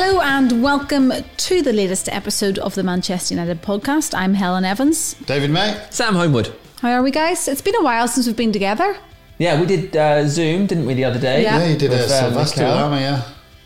[0.00, 4.16] Hello and welcome to the latest episode of the Manchester United podcast.
[4.16, 5.14] I'm Helen Evans.
[5.26, 5.76] David May.
[5.90, 6.54] Sam Homewood.
[6.80, 7.48] How are we, guys?
[7.48, 8.96] It's been a while since we've been together.
[9.38, 11.42] Yeah, we did uh, Zoom, didn't we, the other day?
[11.42, 11.58] Yeah.
[11.58, 12.76] Yeah, you did a With, uh, Sylvester Mikel.
[12.76, 13.00] Lama,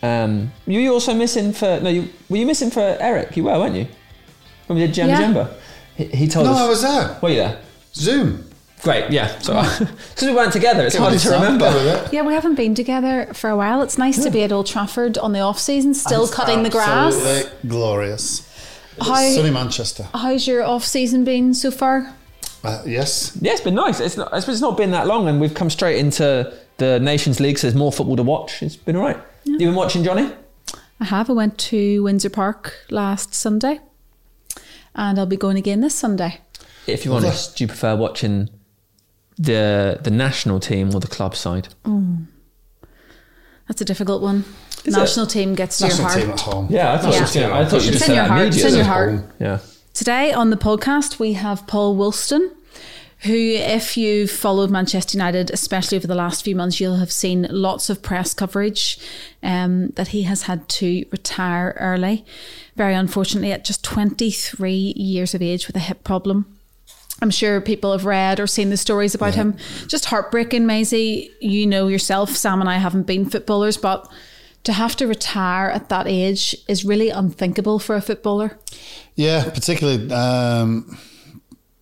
[0.02, 0.22] yeah.
[0.24, 3.36] Um, you were also missing for no, you, were you missing for Eric?
[3.36, 3.86] You were, weren't you?
[4.68, 5.20] When we did Djemba Yeah.
[5.34, 5.54] Djemba,
[5.96, 6.58] he, he told No, us.
[6.60, 7.18] I was there.
[7.20, 7.60] Were you there?
[7.92, 8.42] Zoom.
[8.82, 9.38] Great, yeah.
[9.38, 11.66] So because we weren't together, it's Get hard to remember.
[11.66, 12.12] Get with it.
[12.12, 13.80] Yeah, we haven't been together for a while.
[13.82, 17.14] It's nice to be at Old Trafford on the off season, still cutting the grass.
[17.14, 18.48] Absolutely glorious.
[19.00, 20.06] How, Sunny Manchester.
[20.12, 22.12] how's your off season been so far?
[22.64, 23.36] Uh, yes.
[23.40, 24.00] Yeah, it's been nice.
[24.00, 27.58] It's not, it's not been that long, and we've come straight into the Nations League.
[27.58, 28.62] So there's more football to watch.
[28.62, 29.18] It's been all right.
[29.44, 30.32] You been watching Johnny?
[31.00, 31.30] I have.
[31.30, 33.80] I went to Windsor Park last Sunday,
[34.94, 36.40] and I'll be going again this Sunday.
[36.86, 37.28] If you're Lovely.
[37.28, 38.50] honest, do you prefer watching
[39.38, 41.68] the the national team or the club side?
[43.68, 44.44] That's a difficult one.
[44.84, 46.40] Is National team gets to National your team heart.
[46.40, 46.66] at home.
[46.68, 47.46] Yeah, I thought, Yeah.
[47.48, 48.46] You, I thought you It's just in said your that heart.
[48.48, 49.10] It's in your heart.
[49.10, 49.30] Home.
[49.38, 49.58] Yeah.
[49.94, 52.50] Today on the podcast, we have Paul Woolston,
[53.20, 57.46] who, if you've followed Manchester United, especially over the last few months, you'll have seen
[57.50, 58.98] lots of press coverage
[59.44, 62.24] um, that he has had to retire early.
[62.74, 66.58] Very unfortunately, at just 23 years of age with a hip problem.
[67.22, 69.56] I'm sure people have read or seen the stories about him.
[69.86, 71.30] Just heartbreaking, Maisie.
[71.40, 74.10] You know yourself, Sam and I haven't been footballers, but
[74.64, 78.58] to have to retire at that age is really unthinkable for a footballer.
[79.14, 80.98] Yeah, particularly, um,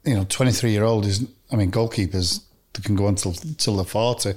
[0.04, 2.42] you know, 23 year old is, I mean, goalkeepers
[2.74, 4.34] they can go on till, till they're 40.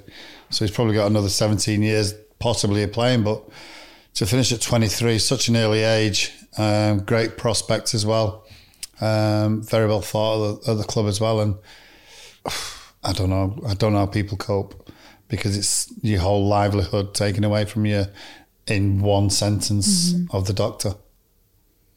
[0.49, 3.23] So he's probably got another 17 years possibly of playing.
[3.23, 3.43] But
[4.15, 8.42] to finish at 23, such an early age, um, great prospects as well.
[9.02, 11.41] Um, very well thought of the, of the club as well.
[11.41, 11.55] And
[13.03, 13.59] I don't know.
[13.67, 14.89] I don't know how people cope
[15.27, 18.05] because it's your whole livelihood taken away from you
[18.67, 20.95] in one sentence of the doctor.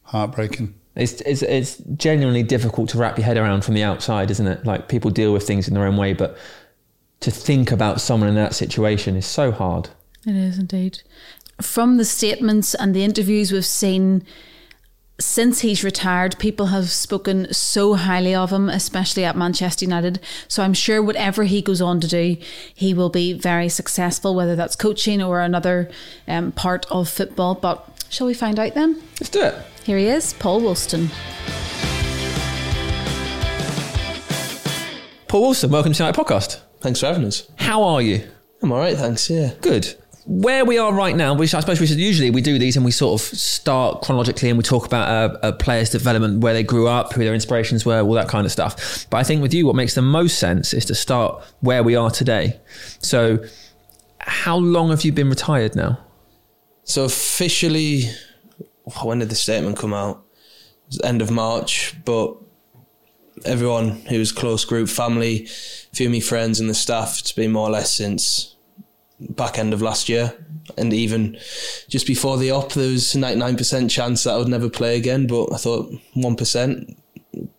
[0.03, 0.73] Heartbreaking.
[0.95, 4.65] It's, it's it's genuinely difficult to wrap your head around from the outside, isn't it?
[4.65, 6.37] Like people deal with things in their own way, but
[7.19, 9.89] to think about someone in that situation is so hard.
[10.25, 11.01] It is indeed.
[11.61, 14.25] From the statements and the interviews we've seen
[15.19, 20.19] since he's retired, people have spoken so highly of him, especially at Manchester United.
[20.47, 22.37] So I'm sure whatever he goes on to do,
[22.73, 25.89] he will be very successful, whether that's coaching or another
[26.27, 27.55] um, part of football.
[27.55, 29.01] But shall we find out then?
[29.19, 29.55] Let's do it.
[29.83, 31.09] Here he is, Paul Woolston.
[35.27, 36.59] Paul Woolston, welcome to United Podcast.
[36.79, 37.49] Thanks for having us.
[37.55, 38.27] How are you?
[38.61, 39.29] I'm all right, thanks.
[39.29, 39.53] Yeah.
[39.61, 39.95] Good.
[40.29, 42.83] Where we are right now, which I suppose we should usually we do these and
[42.83, 46.63] we sort of start chronologically and we talk about a, a player's development, where they
[46.63, 49.07] grew up, who their inspirations were, all that kind of stuff.
[49.09, 51.95] But I think with you, what makes the most sense is to start where we
[51.95, 52.59] are today.
[52.99, 53.39] So,
[54.19, 55.97] how long have you been retired now?
[56.83, 58.03] So officially,
[59.01, 60.25] when did the statement come out?
[60.87, 62.35] It was end of March, but
[63.45, 65.45] everyone who was close group, family,
[65.93, 68.56] few of friends and the staff, it's been more or less since
[69.19, 70.33] back end of last year.
[70.77, 71.37] And even
[71.87, 75.27] just before the op, there was a 99% chance that I would never play again.
[75.27, 76.95] But I thought 1%,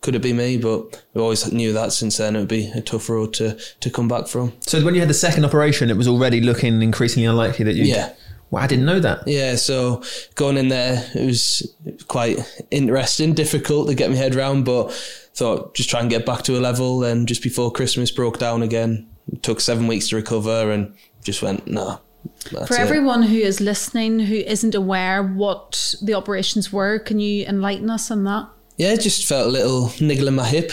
[0.01, 0.57] could it be me?
[0.57, 3.89] But we always knew that since then it would be a tough road to, to
[3.89, 4.53] come back from.
[4.61, 7.85] So, when you had the second operation, it was already looking increasingly unlikely that you.
[7.85, 8.13] Yeah.
[8.51, 9.27] Well, I didn't know that.
[9.27, 10.01] Yeah, so
[10.35, 11.71] going in there, it was
[12.07, 12.39] quite
[12.71, 14.91] interesting, difficult to get my head around, but
[15.35, 17.03] thought just try and get back to a level.
[17.03, 19.07] And just before Christmas, broke down again.
[19.31, 20.95] It took seven weeks to recover, and
[21.29, 21.99] just went no.
[22.43, 22.79] For it.
[22.79, 28.11] everyone who is listening who isn't aware what the operations were, can you enlighten us
[28.11, 28.49] on that?
[28.79, 30.71] yeah, just felt a little niggle in my hip.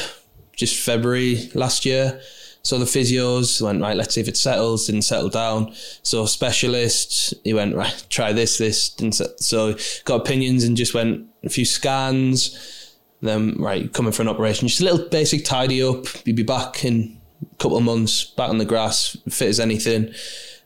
[0.54, 2.20] Just February last year.
[2.62, 3.96] So the physios went right.
[3.96, 4.86] Let's see if it settles.
[4.86, 5.74] Didn't settle down.
[6.02, 8.06] So specialist, he went right.
[8.08, 8.90] Try this, this.
[8.90, 9.74] Didn't set, so
[10.04, 12.96] got opinions and just went a few scans.
[13.22, 14.68] Then right, coming for an operation.
[14.68, 16.06] Just a little basic tidy up.
[16.24, 17.20] You'd be back in
[17.58, 20.12] couple of months, back on the grass, fit as anything.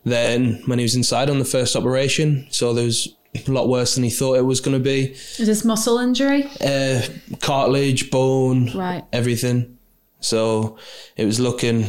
[0.04, 3.14] Then when he was inside on the first operation, so there was
[3.47, 6.44] a lot worse than he thought it was going to be Is this muscle injury?
[6.65, 7.03] uh,
[7.41, 9.04] cartilage, bone, Right.
[9.12, 9.78] everything.
[10.21, 10.78] So
[11.16, 11.86] it was looking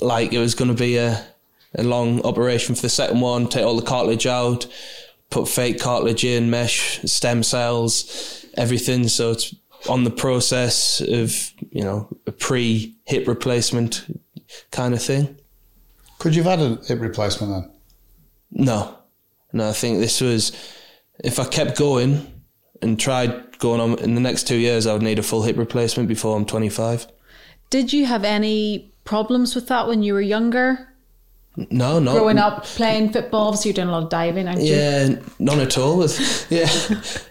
[0.00, 1.24] like it was going to be a,
[1.74, 4.66] a long operation for the second one, take all the cartilage out,
[5.30, 9.08] put fake cartilage in, mesh, stem cells, everything.
[9.08, 9.54] So it's
[9.88, 11.34] on the process of,
[11.70, 14.04] you know, a pre hip replacement
[14.70, 15.38] kind of thing.
[16.18, 17.72] Could you have had a hip replacement then?
[18.50, 18.98] No,
[19.52, 20.52] no, I think this was,
[21.22, 22.26] if I kept going
[22.82, 25.56] and tried going on in the next two years, I would need a full hip
[25.56, 27.06] replacement before I'm 25.
[27.70, 30.88] Did you have any problems with that when you were younger?
[31.70, 32.12] No, no.
[32.12, 33.48] growing up playing football?
[33.48, 34.74] Obviously, you're doing a lot of diving, aren't you?
[34.74, 35.98] Yeah, none at all.
[35.98, 36.68] With yeah,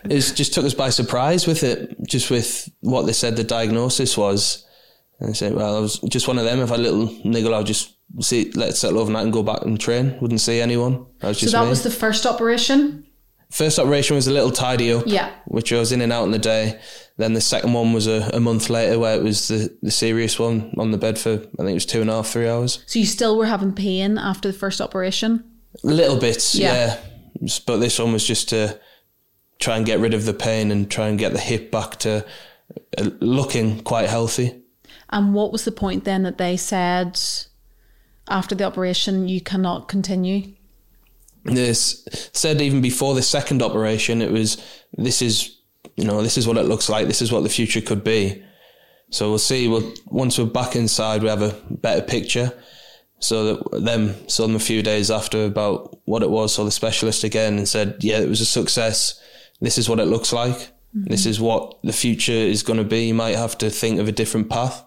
[0.09, 1.95] it just took us by surprise with it.
[2.05, 4.66] Just with what they said the diagnosis was,
[5.19, 6.59] and I said, "Well, I was just one of them.
[6.59, 9.43] If I had a little niggle, I'll just see, let it settle overnight and go
[9.43, 10.17] back and train.
[10.21, 11.05] Wouldn't see anyone.
[11.21, 11.69] I was So that me.
[11.69, 13.05] was the first operation.
[13.49, 15.31] First operation was a little tidy up, Yeah.
[15.45, 16.79] which I was in and out in the day.
[17.15, 20.37] Then the second one was a, a month later, where it was the, the serious
[20.37, 22.83] one on the bed for I think it was two and a half, three hours.
[22.87, 25.43] So you still were having pain after the first operation.
[25.83, 26.97] Little bits, Yeah.
[27.41, 27.49] yeah.
[27.65, 28.79] But this one was just to
[29.59, 32.25] try and get rid of the pain and try and get the hip back to
[32.97, 34.61] uh, looking quite healthy.
[35.09, 37.19] And what was the point then that they said
[38.27, 40.53] after the operation you cannot continue?
[41.45, 44.57] This said even before the second operation, it was
[44.97, 45.57] this is
[45.95, 47.07] you know this is what it looks like.
[47.07, 48.43] This is what the future could be.
[49.09, 49.67] So we'll see.
[49.67, 52.51] We'll once we're back inside, we have a better picture.
[53.19, 56.53] So that them saw them a few days after about what it was.
[56.53, 59.19] Saw the specialist again and said, "Yeah, it was a success.
[59.61, 60.57] This is what it looks like.
[60.57, 61.05] Mm-hmm.
[61.05, 63.07] This is what the future is going to be.
[63.07, 64.83] You might have to think of a different path."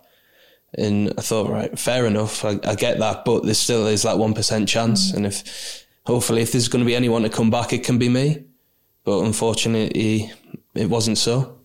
[0.78, 2.44] And I thought, right, fair enough.
[2.44, 5.10] I, I get that, but there still is that one percent chance.
[5.12, 5.16] Mm.
[5.16, 8.08] And if hopefully, if there's going to be anyone to come back, it can be
[8.08, 8.44] me.
[9.04, 10.32] But unfortunately,
[10.74, 11.58] it wasn't so.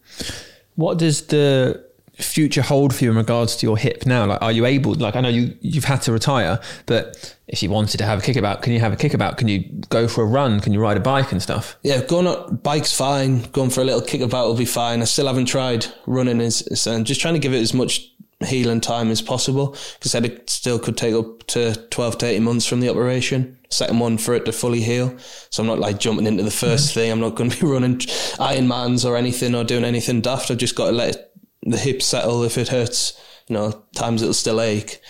[0.75, 1.85] What does the
[2.17, 4.25] future hold for you in regards to your hip now?
[4.25, 4.95] Like, are you able?
[4.95, 8.21] Like, I know you you've had to retire, but if you wanted to have a
[8.21, 9.37] kickabout, can you have a kickabout?
[9.37, 9.59] Can you
[9.89, 10.61] go for a run?
[10.61, 11.77] Can you ride a bike and stuff?
[11.83, 13.43] Yeah, going on bike's fine.
[13.51, 15.01] Going for a little kickabout will be fine.
[15.01, 18.11] I still haven't tried running, is, is- and just trying to give it as much
[18.43, 22.43] healing time as possible because said it still could take up to 12 to 18
[22.43, 23.57] months from the operation.
[23.69, 25.15] Second one for it to fully heal.
[25.49, 27.11] So I'm not like jumping into the 1st thing.
[27.11, 30.51] I'm not going to be running Ironmans or anything or doing anything daft.
[30.51, 31.31] I've just got to let it,
[31.63, 32.43] the hip settle.
[32.43, 35.01] If it hurts, you know, times it'll still ache.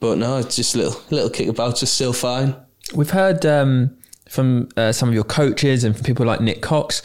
[0.00, 2.54] But no, it's just little little kickabouts are still fine.
[2.94, 3.98] We've heard um,
[4.28, 7.02] from uh, some of your coaches and from people like Nick Cox,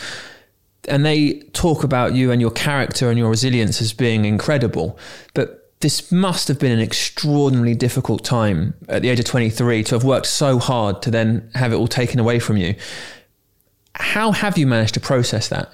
[0.88, 4.98] and they talk about you and your character and your resilience as being incredible.
[5.34, 9.96] But this must have been an extraordinarily difficult time at the age of 23 to
[9.96, 12.74] have worked so hard to then have it all taken away from you.
[13.94, 15.70] How have you managed to process that?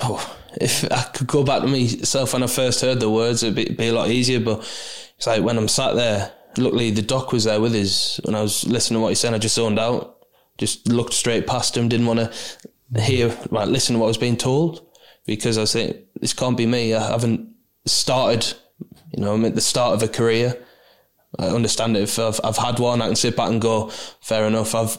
[0.00, 3.54] oh, if I could go back to myself when I first heard the words, it'd
[3.54, 4.40] be, be a lot easier.
[4.40, 4.60] But
[5.16, 8.20] it's like when I'm sat there, luckily the doc was there with us.
[8.24, 11.46] When I was listening to what he said, I just zoned out, just looked straight
[11.46, 14.86] past him, didn't want to hear, right, listen to what I was being told
[15.26, 16.94] because I was thinking, this can't be me.
[16.94, 17.50] I haven't
[17.84, 18.54] started,
[19.12, 20.56] you know, I'm at the start of a career.
[21.38, 22.04] I understand it.
[22.04, 23.88] If I've, I've had one, I can sit back and go,
[24.20, 24.74] fair enough.
[24.74, 24.98] I've,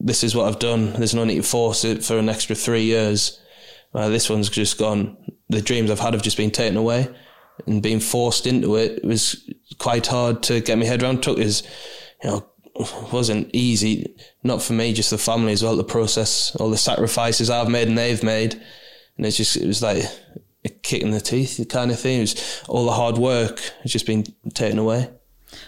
[0.00, 0.92] this is what I've done.
[0.92, 3.40] There's no need to force it for an extra three years.
[3.94, 5.16] Uh, this one's just gone.
[5.48, 7.08] The dreams I've had have just been taken away,
[7.66, 9.48] and being forced into it was
[9.78, 11.22] quite hard to get my head around.
[11.22, 11.62] Took is,
[12.22, 12.46] you know,
[13.12, 14.14] wasn't easy.
[14.42, 15.76] Not for me, just the family as well.
[15.76, 18.60] The process, all the sacrifices I've made and they've made,
[19.16, 20.04] and it's just it was like
[20.66, 22.18] a kick in the teeth kind of thing.
[22.18, 24.24] It was all the hard work has just been
[24.54, 25.10] taken away.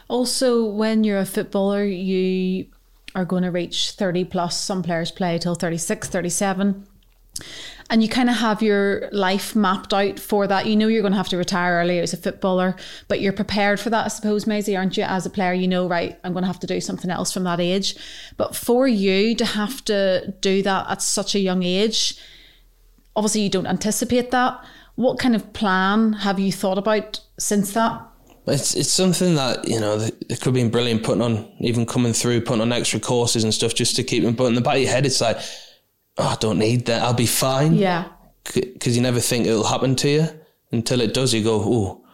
[0.08, 2.66] Also, when you're a footballer, you
[3.14, 4.60] are going to reach 30 plus.
[4.60, 6.86] Some players play till 36, 37.
[7.90, 10.66] And you kind of have your life mapped out for that.
[10.66, 13.80] You know you're going to have to retire early as a footballer, but you're prepared
[13.80, 15.04] for that, I suppose, Maisie, aren't you?
[15.04, 17.44] As a player, you know, right, I'm going to have to do something else from
[17.44, 17.96] that age.
[18.36, 22.18] But for you to have to do that at such a young age,
[23.16, 24.62] obviously you don't anticipate that.
[24.98, 28.02] What kind of plan have you thought about since that?
[28.48, 32.12] It's it's something that you know it could have been brilliant putting on even coming
[32.12, 34.34] through putting on extra courses and stuff just to keep them.
[34.34, 35.36] But in the back of your head, it's like,
[36.16, 37.02] oh, I don't need that.
[37.02, 37.74] I'll be fine.
[37.74, 38.08] Yeah.
[38.52, 40.28] Because you never think it'll happen to you
[40.72, 41.32] until it does.
[41.32, 42.04] You go, oh,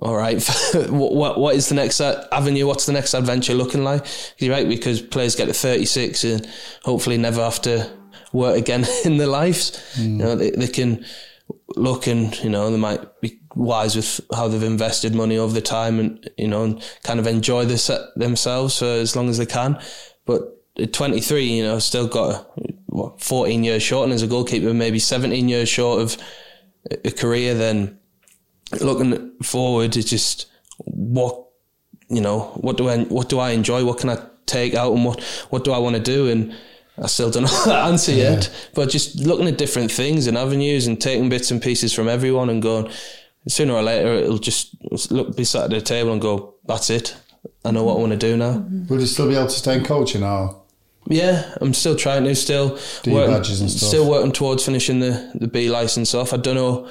[0.00, 0.42] all right.
[0.88, 2.66] what, what what is the next avenue?
[2.66, 4.06] What's the next adventure looking like?
[4.38, 6.48] You're right because players get to 36 and
[6.84, 7.86] hopefully never have to
[8.32, 9.94] work again in their lives.
[9.98, 10.16] You mm.
[10.16, 11.04] know, they, they can
[11.76, 15.60] look and you know they might be wise with how they've invested money over the
[15.60, 19.38] time and you know and kind of enjoy this uh, themselves for as long as
[19.38, 19.80] they can.
[20.24, 22.50] But at 23, you know, still got
[22.86, 26.16] what 14 years short, and as a goalkeeper, maybe 17 years short of
[27.04, 27.54] a career.
[27.54, 27.98] Then
[28.80, 30.46] looking forward, it's just
[30.84, 31.46] what
[32.08, 33.84] you know, what do I what do I enjoy?
[33.84, 36.28] What can I take out, and what what do I want to do?
[36.28, 36.54] And
[37.02, 38.32] I still don't know that answer Yeah.
[38.32, 38.50] yet.
[38.74, 42.50] But just looking at different things and avenues and taking bits and pieces from everyone
[42.50, 42.90] and going,
[43.46, 44.74] sooner or later it'll just
[45.10, 47.16] look be sat at the table and go, that's it.
[47.64, 48.54] I know what I want to do now.
[48.54, 48.86] Mm-hmm.
[48.88, 50.62] Will you still be able to stay in coaching or?
[51.10, 53.88] Yeah, I'm still trying to still Do working, badges and stuff.
[53.88, 56.34] still working towards finishing the, the B license off.
[56.34, 56.88] I don't know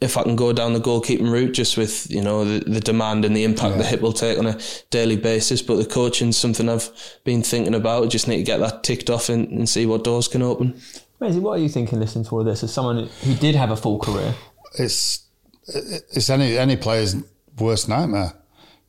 [0.00, 3.24] if I can go down the goalkeeping route, just with you know the, the demand
[3.24, 4.58] and the impact the hip will take on a
[4.90, 5.62] daily basis.
[5.62, 6.90] But the coaching's something I've
[7.24, 8.10] been thinking about.
[8.10, 10.80] Just need to get that ticked off and, and see what doors can open.
[11.18, 13.76] Maisie, what are you thinking listening to all this as someone who did have a
[13.76, 14.34] full career?
[14.78, 15.26] It's
[15.68, 17.16] it's any any player's
[17.58, 18.34] worst nightmare.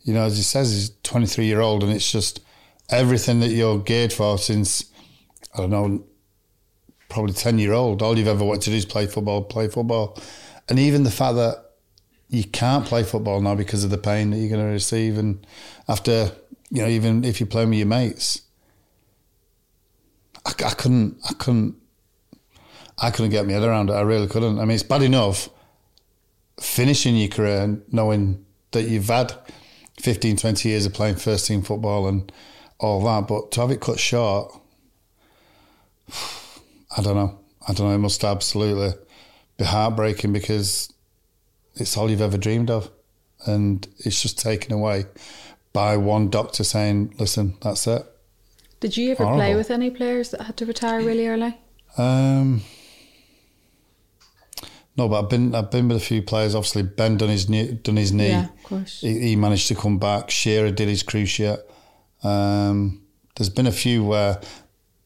[0.01, 2.41] You know, as he says, he's 23 year old, and it's just
[2.89, 4.91] everything that you're geared for since
[5.53, 6.03] I don't know,
[7.09, 8.01] probably 10 year old.
[8.01, 10.17] All you've ever wanted to do is play football, play football,
[10.69, 11.63] and even the fact that
[12.29, 15.45] you can't play football now because of the pain that you're going to receive, and
[15.87, 16.31] after
[16.69, 18.41] you know, even if you're playing with your mates,
[20.45, 21.75] I, I couldn't, I couldn't,
[22.97, 23.93] I couldn't get my head around it.
[23.93, 24.59] I really couldn't.
[24.59, 25.49] I mean, it's bad enough
[26.59, 29.33] finishing your career and knowing that you've had
[29.99, 32.31] 15, 20 years of playing first team football and
[32.79, 34.53] all that, but to have it cut short,
[36.97, 37.39] I don't know.
[37.67, 37.95] I don't know.
[37.95, 38.93] It must absolutely
[39.57, 40.93] be heartbreaking because
[41.75, 42.89] it's all you've ever dreamed of.
[43.45, 45.05] And it's just taken away
[45.73, 48.03] by one doctor saying, listen, that's it.
[48.79, 49.39] Did you ever Horrible.
[49.39, 51.57] play with any players that had to retire really early?
[51.97, 52.61] Um,
[54.95, 56.55] no, but I've been I've been with a few players.
[56.55, 58.29] Obviously, Ben done his knee, done his knee.
[58.29, 59.01] Yeah, of course.
[59.01, 60.29] He, he managed to come back.
[60.29, 61.61] Shearer did his cruciate.
[62.23, 63.01] Um,
[63.35, 64.41] there's been a few where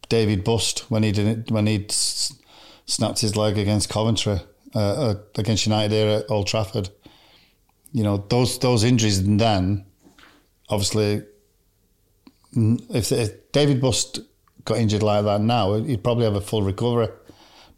[0.10, 1.88] David Busst when he did when he
[2.92, 4.40] snapped his leg against Coventry
[4.76, 6.90] uh, uh, against United here at Old Trafford.
[7.94, 9.86] You know those those injuries, then
[10.70, 11.24] obviously,
[12.54, 14.20] if, if David Busst
[14.64, 17.10] got injured like that now, he'd probably have a full recovery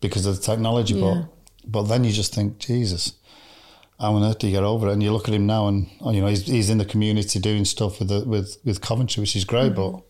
[0.01, 0.95] because of the technology.
[0.95, 1.25] Yeah.
[1.65, 3.13] But but then you just think, Jesus,
[3.99, 4.93] how on earth do you get over it?
[4.93, 7.65] And you look at him now, and you know he's he's in the community doing
[7.65, 9.73] stuff with the, with with Coventry, which is great.
[9.73, 10.01] But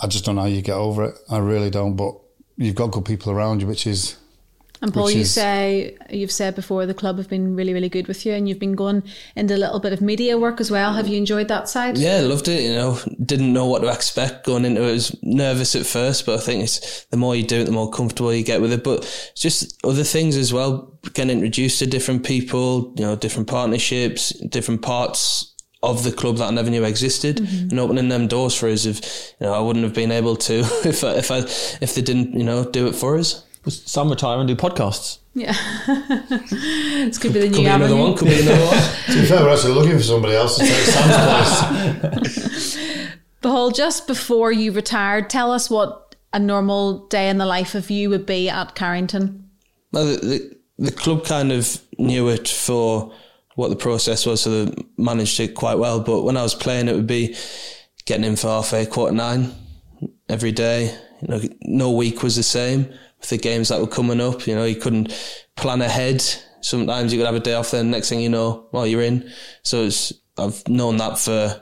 [0.00, 1.18] I just don't know how you get over it.
[1.28, 1.96] I really don't.
[1.96, 2.14] But
[2.58, 4.16] you've got good people around you, which is
[4.80, 8.06] And Paul, you is- say you've said before the club have been really, really good
[8.06, 9.02] with you, and you've been going
[9.34, 10.92] into a little bit of media work as well.
[10.92, 11.98] Have you enjoyed that side?
[11.98, 12.62] Yeah, loved it.
[12.62, 14.88] You know, didn't know what to expect going into it.
[14.88, 17.72] I was nervous at first, but I think it's the more you do it, the
[17.72, 18.84] more comfortable you get with it.
[18.84, 20.92] But just other things as well.
[21.14, 26.46] Getting introduced to different people, you know, different partnerships, different parts of the club that
[26.46, 27.70] I never knew existed, mm-hmm.
[27.70, 28.84] and opening them doors for us.
[28.84, 31.38] If you know, I wouldn't have been able to if I, if I
[31.80, 33.44] if they didn't, you know, do it for us.
[33.66, 35.18] Some retire and do podcasts.
[35.34, 35.52] Yeah.
[35.86, 38.16] this could be the Could new be another one.
[38.16, 38.76] Could be another one.
[39.06, 43.08] to be fair, we're actually looking for somebody else to take Sam's place.
[43.42, 47.90] Paul, just before you retired, tell us what a normal day in the life of
[47.90, 49.50] you would be at Carrington.
[49.92, 53.12] No, the, the, the club kind of knew it for
[53.58, 55.98] what the process was, so they managed it quite well.
[55.98, 57.34] But when I was playing, it would be
[58.06, 59.52] getting in for half eight, quarter nine
[60.28, 60.96] every day.
[61.20, 62.84] You know, no week was the same
[63.18, 64.46] with the games that were coming up.
[64.46, 65.12] You know, you couldn't
[65.56, 66.22] plan ahead.
[66.60, 69.28] Sometimes you could have a day off, then next thing you know, well, you're in.
[69.64, 71.60] So it's, I've known that for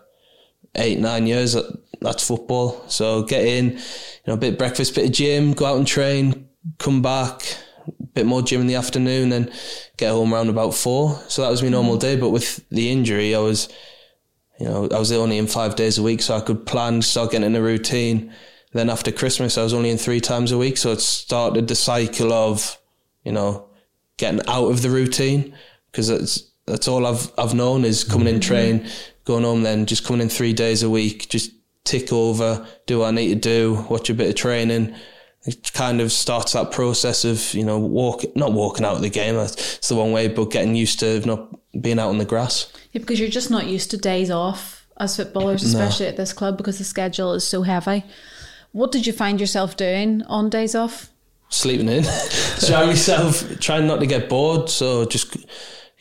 [0.74, 1.54] eight, nine years.
[1.54, 2.84] That, that's football.
[2.88, 3.78] So get in, you
[4.26, 7.56] know, a bit of breakfast, bit of gym, go out and train, come back,
[8.14, 9.50] bit more gym in the afternoon, then
[9.97, 11.21] get home around about four.
[11.28, 12.00] So that was my normal mm.
[12.00, 12.16] day.
[12.16, 13.69] But with the injury, I was,
[14.59, 17.33] you know, I was only in five days a week, so I could plan, start
[17.33, 18.33] getting in a routine.
[18.73, 21.75] Then after Christmas, I was only in three times a week, so it started the
[21.75, 22.78] cycle of,
[23.25, 23.66] you know,
[24.16, 25.55] getting out of the routine
[25.90, 28.49] because that's that's all I've I've known is coming in, mm-hmm.
[28.49, 28.88] train,
[29.25, 31.52] going home, then just coming in three days a week, just
[31.85, 34.95] tick over, do what I need to do, watch a bit of training.
[35.46, 39.10] It kind of starts that process of you know walk not walking out of the
[39.10, 39.36] game.
[39.36, 42.72] it's the one way, but getting used to not being out on the grass.
[42.92, 46.56] Yeah, because you're just not used to days off as footballers, especially at this club,
[46.56, 48.04] because the schedule is so heavy.
[48.72, 51.10] What did you find yourself doing on days off?
[51.48, 52.04] sleeping in.
[52.66, 54.68] Trying myself, trying not to get bored.
[54.68, 55.36] So just,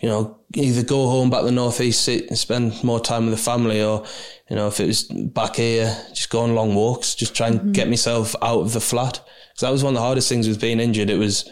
[0.05, 3.33] you know, either go home back to the northeast, sit and spend more time with
[3.33, 4.05] the family, or
[4.47, 7.15] you know, if it was back here, just go on long walks.
[7.15, 7.71] Just try and mm-hmm.
[7.71, 9.13] get myself out of the flat.
[9.13, 11.09] Because that was one of the hardest things with being injured.
[11.09, 11.49] It was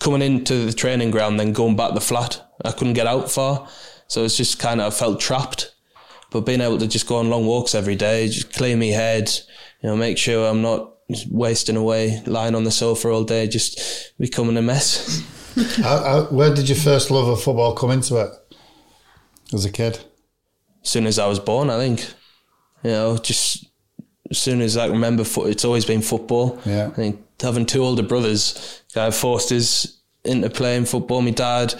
[0.00, 2.42] coming into the training ground, then going back to the flat.
[2.64, 3.68] I couldn't get out far,
[4.08, 5.72] so it's just kind of I felt trapped.
[6.32, 9.30] But being able to just go on long walks every day, just clear my head,
[9.80, 10.92] you know, make sure I'm not
[11.30, 15.22] wasting away, lying on the sofa all day, just becoming a mess.
[15.82, 18.30] How, how, where did your first love of football come into it
[19.52, 19.98] as a kid?
[20.82, 22.00] as soon as I was born, I think.
[22.84, 23.66] You know, just
[24.30, 26.60] as soon as I can remember, it's always been football.
[26.64, 26.86] Yeah.
[26.88, 31.22] I think having two older brothers, I forced us into playing football.
[31.22, 31.74] My dad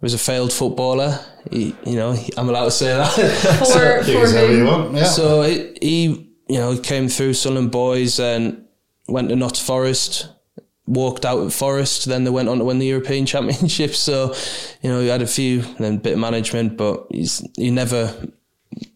[0.00, 1.20] was a failed footballer.
[1.50, 3.08] He, you know, he- I'm allowed to say that.
[3.72, 4.94] For, You for can say what you want.
[4.96, 5.04] Yeah.
[5.04, 6.04] So he, he,
[6.48, 8.64] you know, came through Sunderland Boys and
[9.06, 10.28] went to Notts Forest.
[10.86, 12.06] Walked out at Forest.
[12.06, 13.94] Then they went on to win the European Championship.
[13.94, 14.34] So,
[14.82, 17.70] you know, he had a few, and then a bit of management, but he's he
[17.70, 18.14] never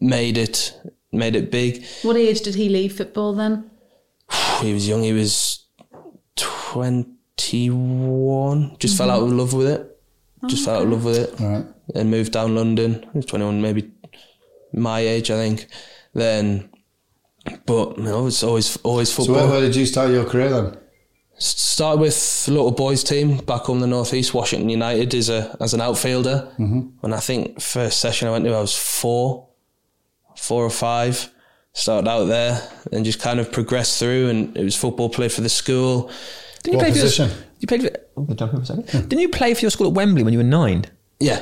[0.01, 0.73] made it
[1.11, 1.85] made it big.
[2.03, 3.69] What age did he leave football then?
[4.61, 5.03] He was young.
[5.03, 5.65] He was
[6.35, 8.75] twenty one.
[8.79, 9.93] Just fell out of love with it.
[10.47, 11.39] Just fell out of love with it.
[11.39, 11.65] Right.
[11.93, 13.03] Then moved down London.
[13.13, 13.91] He was twenty one, maybe
[14.73, 15.67] my age, I think.
[16.13, 16.69] Then,
[17.65, 19.35] but you know, it's always always So football.
[19.43, 20.77] where, where did you start your career then?
[21.39, 25.55] Started with the little boys team back home in the northeast, Washington United, as a
[25.61, 26.51] as an outfielder.
[26.57, 27.05] Mm-hmm.
[27.05, 29.47] And I think first session I went to, I was four,
[30.35, 31.31] four or five.
[31.73, 35.41] Started out there and just kind of progressed through, and it was football play for
[35.41, 36.09] the school.
[36.63, 37.29] Didn't you What play for position?
[37.29, 37.89] Your, you played for.
[38.17, 39.09] Oh, I'm jump in for a second.
[39.09, 40.85] Didn't you play for your school at Wembley when you were nine?
[41.19, 41.39] Yeah,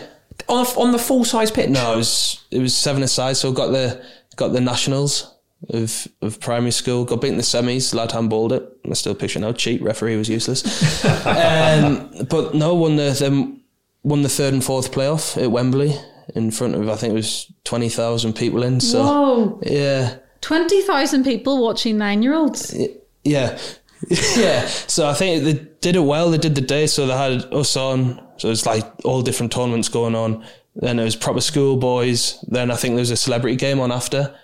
[0.49, 1.69] On, a, on the full size pitch?
[1.69, 4.03] no, it was it was seven aside, so got the
[4.35, 5.33] got the nationals
[5.69, 7.05] of of primary school.
[7.05, 7.93] Got beaten in the semis.
[7.93, 8.63] Lad handballed it.
[8.89, 9.51] I still picture now.
[9.51, 11.03] Cheap referee was useless.
[11.25, 13.62] um, but no, won the them
[14.03, 15.95] won the third and fourth playoff at Wembley
[16.36, 18.79] in front of I think it was twenty thousand people in.
[18.79, 19.60] So Whoa.
[19.63, 22.75] yeah, 20,000 people watching nine year olds.
[23.24, 23.57] yeah,
[24.38, 24.67] yeah.
[24.67, 26.29] So I think they did it well.
[26.29, 28.24] They did the day, so they had us on.
[28.38, 30.45] So it's like all different tournaments going on.
[30.75, 32.38] Then it was proper school boys.
[32.48, 34.36] Then I think there was a celebrity game on after.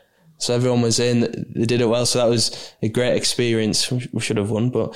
[0.41, 1.21] So everyone was in.
[1.55, 2.05] They did it well.
[2.05, 3.91] So that was a great experience.
[3.91, 4.93] We should have won, but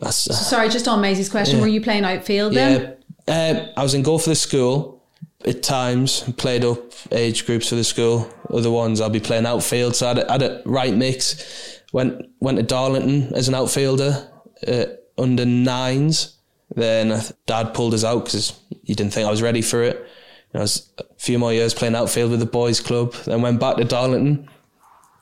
[0.00, 2.80] that's Sorry, just on Maisie's question, were you playing outfield then?
[2.80, 2.94] yeah.
[3.28, 5.04] Um, I was in goal for the school
[5.44, 6.20] at times.
[6.36, 8.28] Played up age groups for the school.
[8.50, 9.94] Other ones I'll be playing outfield.
[9.96, 11.80] So I had a, had a right mix.
[11.92, 14.30] Went went to Darlington as an outfielder
[14.66, 14.84] uh,
[15.16, 16.38] under nines.
[16.74, 20.06] Then uh, Dad pulled us out because he didn't think I was ready for it.
[20.54, 23.12] I was a few more years playing outfield with the boys' club.
[23.26, 24.48] Then went back to Darlington.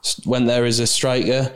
[0.07, 1.53] S- Went there as a striker.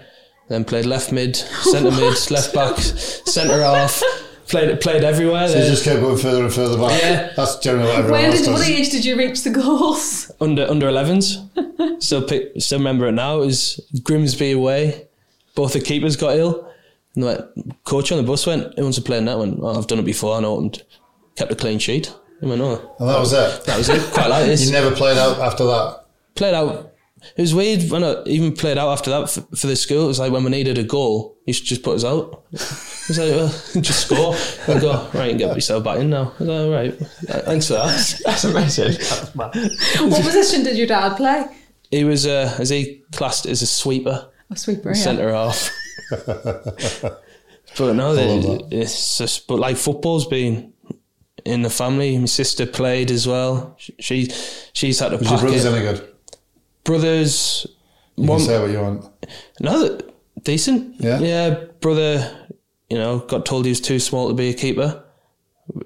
[0.48, 4.02] Then played left mid, centre mid, left back, centre half.
[4.48, 5.46] Played played everywhere.
[5.46, 7.00] So you just kept going further and further back.
[7.00, 7.32] Yeah.
[7.36, 10.32] That's generally what everyone When else did, what age did you reach the goals?
[10.40, 12.02] under under 11s.
[12.02, 13.42] still pick, still remember it now.
[13.42, 15.06] It was Grimsby away.
[15.54, 16.66] Both the keepers got ill.
[17.14, 19.78] And the coach on the bus went, "Who wants to play in that one?" Oh,
[19.78, 20.36] I've done it before.
[20.36, 20.58] I know.
[20.58, 20.82] And
[21.36, 22.12] kept a clean sheet.
[22.42, 23.64] I went, "Oh, And that was it.
[23.66, 24.02] that was it.
[24.12, 26.04] Quite like this." You never played out after that.
[26.34, 26.89] played out.
[27.36, 30.04] It was weird when I even played out after that for, for the school.
[30.04, 32.44] It was like when we needed a goal, he should just put us out.
[32.50, 33.48] He's like, well,
[33.80, 34.34] just score.
[34.68, 36.32] I go, right, and get yourself back in now.
[36.38, 36.94] I was like, all right,
[37.44, 38.20] thanks for that.
[38.24, 38.92] That's amazing.
[39.34, 41.46] what position did your dad play?
[41.90, 44.30] He was, uh, as he classed as a sweeper.
[44.50, 44.94] A sweeper, yeah.
[44.94, 45.70] centre half.
[47.78, 50.72] but no, it, it's just but like football's been
[51.44, 52.18] in the family.
[52.18, 53.76] My sister played as well.
[53.78, 54.30] She
[54.72, 56.09] she's had to Was your brothers any good?
[56.84, 57.66] Brothers.
[58.16, 59.06] You One, say what you want.
[59.60, 59.98] no,
[60.42, 60.96] decent.
[61.00, 61.18] Yeah?
[61.20, 61.64] yeah.
[61.80, 62.48] Brother,
[62.88, 65.02] you know, got told he was too small to be a keeper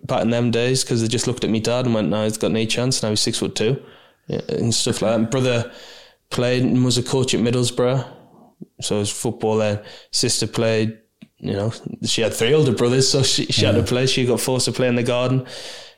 [0.05, 2.39] back in them days because they just looked at me dad and went, "No, he's
[2.39, 3.81] got no chance." Now he's six foot two,
[4.27, 5.31] yeah, and stuff like that.
[5.31, 5.71] Brother
[6.31, 8.05] played and was a coach at Middlesbrough,
[8.81, 9.59] so it was football.
[9.59, 9.81] Then
[10.11, 10.99] sister played.
[11.39, 11.73] You know,
[12.05, 14.07] she had three older brothers, so she, she had to play.
[14.07, 15.47] She got forced to play in the garden.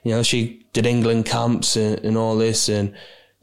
[0.02, 2.96] You know, she did England camps and, and all this, and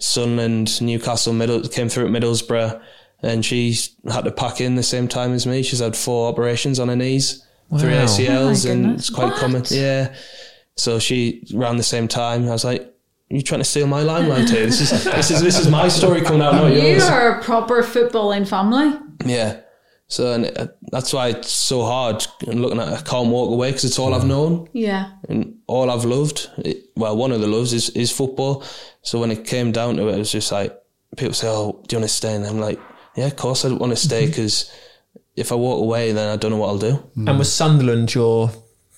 [0.04, 2.82] Sunderland, Newcastle, Middle came through at Middlesbrough,
[3.22, 3.76] and she
[4.12, 5.64] had to pack in the same time as me.
[5.64, 7.46] She's had four operations on her knees,
[7.80, 8.04] three Wow.
[8.06, 9.36] ACLs, Oh my and it's quite What?
[9.38, 9.64] common.
[9.70, 10.14] Yeah,
[10.76, 12.48] so she around the same time.
[12.50, 12.94] I was like,
[13.30, 14.66] "You trying to steal my limelight here?
[14.66, 17.42] This is this is this is my story coming out, not You yours." are a
[17.42, 18.92] proper footballing family.
[19.26, 19.62] Yeah.
[20.08, 22.26] So and uh, that's why it's so hard.
[22.48, 24.28] And looking at, it, I can't walk away because it's all I've mm.
[24.28, 25.12] known Yeah.
[25.30, 26.50] and all I've loved.
[26.60, 28.64] It, well, one of the loves is, is football.
[29.02, 30.78] So when it came down to it, it was just like
[31.18, 32.80] people say, "Oh, do you want to stay?" And I'm like,
[33.16, 34.32] "Yeah, of course I want to stay mm-hmm.
[34.32, 34.72] because
[35.36, 37.30] if I walk away, then I don't know what I'll do." Mm.
[37.30, 38.52] And was Sunderland your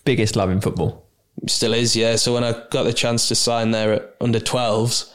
[0.03, 1.07] biggest love in football?
[1.47, 2.15] Still is, yeah.
[2.15, 5.13] So when I got the chance to sign there at under 12s,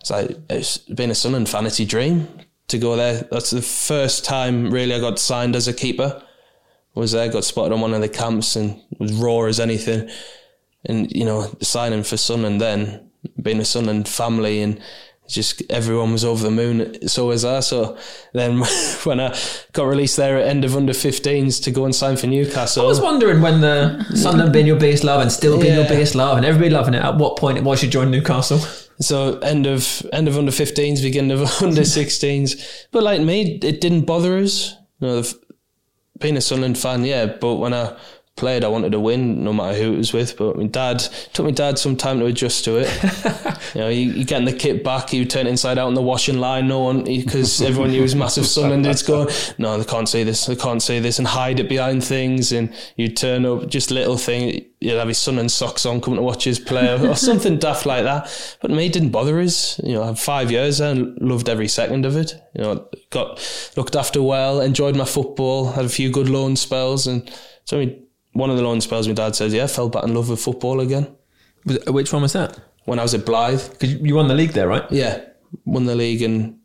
[0.00, 2.28] it's like it's been a Sunderland fantasy dream
[2.68, 3.26] to go there.
[3.30, 6.22] That's the first time really I got signed as a keeper.
[6.94, 10.10] Was there, got spotted on one of the camps and was raw as anything.
[10.84, 14.80] And you know, signing for Sunderland then, being a Sunderland family and
[15.28, 17.08] just everyone was over the moon.
[17.08, 17.60] So was I.
[17.60, 17.96] So
[18.34, 18.58] then
[19.04, 19.34] when I
[19.72, 22.84] got released there at end of under 15s to go and sign for Newcastle.
[22.84, 25.88] I was wondering when the Sunderland being your biggest love and still being your Yeah.
[25.88, 28.60] biggest love and everybody loving it, at what point it was you joined Newcastle?
[29.02, 32.86] So end of end of under 15s, beginning of under 16s.
[32.90, 34.74] But like me, it didn't bother us.
[35.00, 35.24] You know,
[36.18, 37.26] being a Sunderland fan, yeah.
[37.26, 37.96] But when I
[38.42, 40.36] played, I wanted to win no matter who it was with.
[40.36, 40.98] But my dad
[41.32, 42.88] took my dad some time to adjust to it.
[43.76, 46.02] you know, you, you getting the kit back, you turn it inside out on the
[46.02, 46.66] washing line.
[46.66, 49.28] No one because everyone knew he was massive son, and it's going,
[49.58, 52.50] no, they can't say this, they can't say this, and hide it behind things.
[52.50, 54.66] And you turn up just little thing.
[54.80, 57.86] You'd have his son and socks on coming to watch his play or something daft
[57.86, 58.58] like that.
[58.60, 59.78] But me, it didn't bother us.
[59.84, 62.34] You know, I had five years there and loved every second of it.
[62.56, 67.06] You know, got looked after well, enjoyed my football, had a few good loan spells,
[67.06, 67.32] and
[67.64, 68.01] so I mean,
[68.32, 70.80] one of the loan spells, my dad says, yeah, fell back in love with football
[70.80, 71.08] again.
[71.86, 72.58] Which one was that?
[72.84, 74.84] When I was at Blyth, Because you won the league there, right?
[74.90, 75.20] yeah,
[75.64, 76.58] won the league and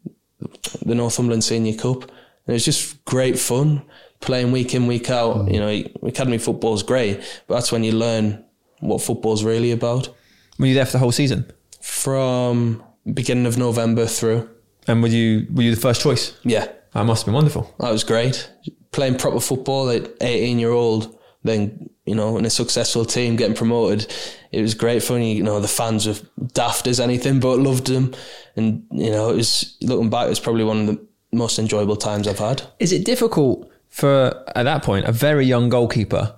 [0.85, 2.03] the Northumberland Senior Cup.
[2.03, 3.83] And it was just great fun
[4.21, 5.35] playing week in, week out.
[5.37, 5.53] Mm.
[5.53, 8.43] You know, academy football's great, but that's when you learn
[8.79, 10.09] what football's really about.
[10.57, 11.51] Were you there for the whole season?
[11.81, 14.49] From beginning of November through.
[14.87, 16.37] And were you were you the first choice?
[16.43, 17.73] Yeah, That must have been wonderful.
[17.79, 18.49] that was great.
[18.91, 21.16] Playing proper football at 18 year old,
[21.47, 24.13] then, you know, in a successful team getting promoted,
[24.51, 25.21] it was great fun.
[25.21, 26.15] You know, the fans were
[26.53, 28.13] daft as anything, but loved them.
[28.55, 31.95] And, you know, it was, looking back, it was probably one of the most enjoyable
[31.95, 32.61] times I've had.
[32.79, 36.35] Is it difficult for at that point a very young goalkeeper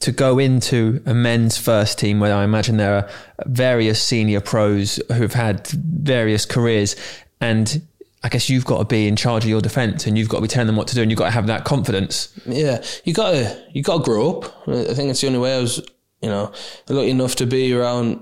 [0.00, 3.08] to go into a men's first team where I imagine there are
[3.46, 6.94] various senior pros who've had various careers
[7.40, 7.82] and
[8.22, 10.42] I guess you've got to be in charge of your defence and you've got to
[10.42, 12.32] be telling them what to do and you've got to have that confidence.
[12.46, 14.68] Yeah, you gotta you gotta grow up.
[14.68, 15.78] I think it's the only way I was,
[16.20, 16.52] you know,
[16.88, 18.20] lucky enough to be around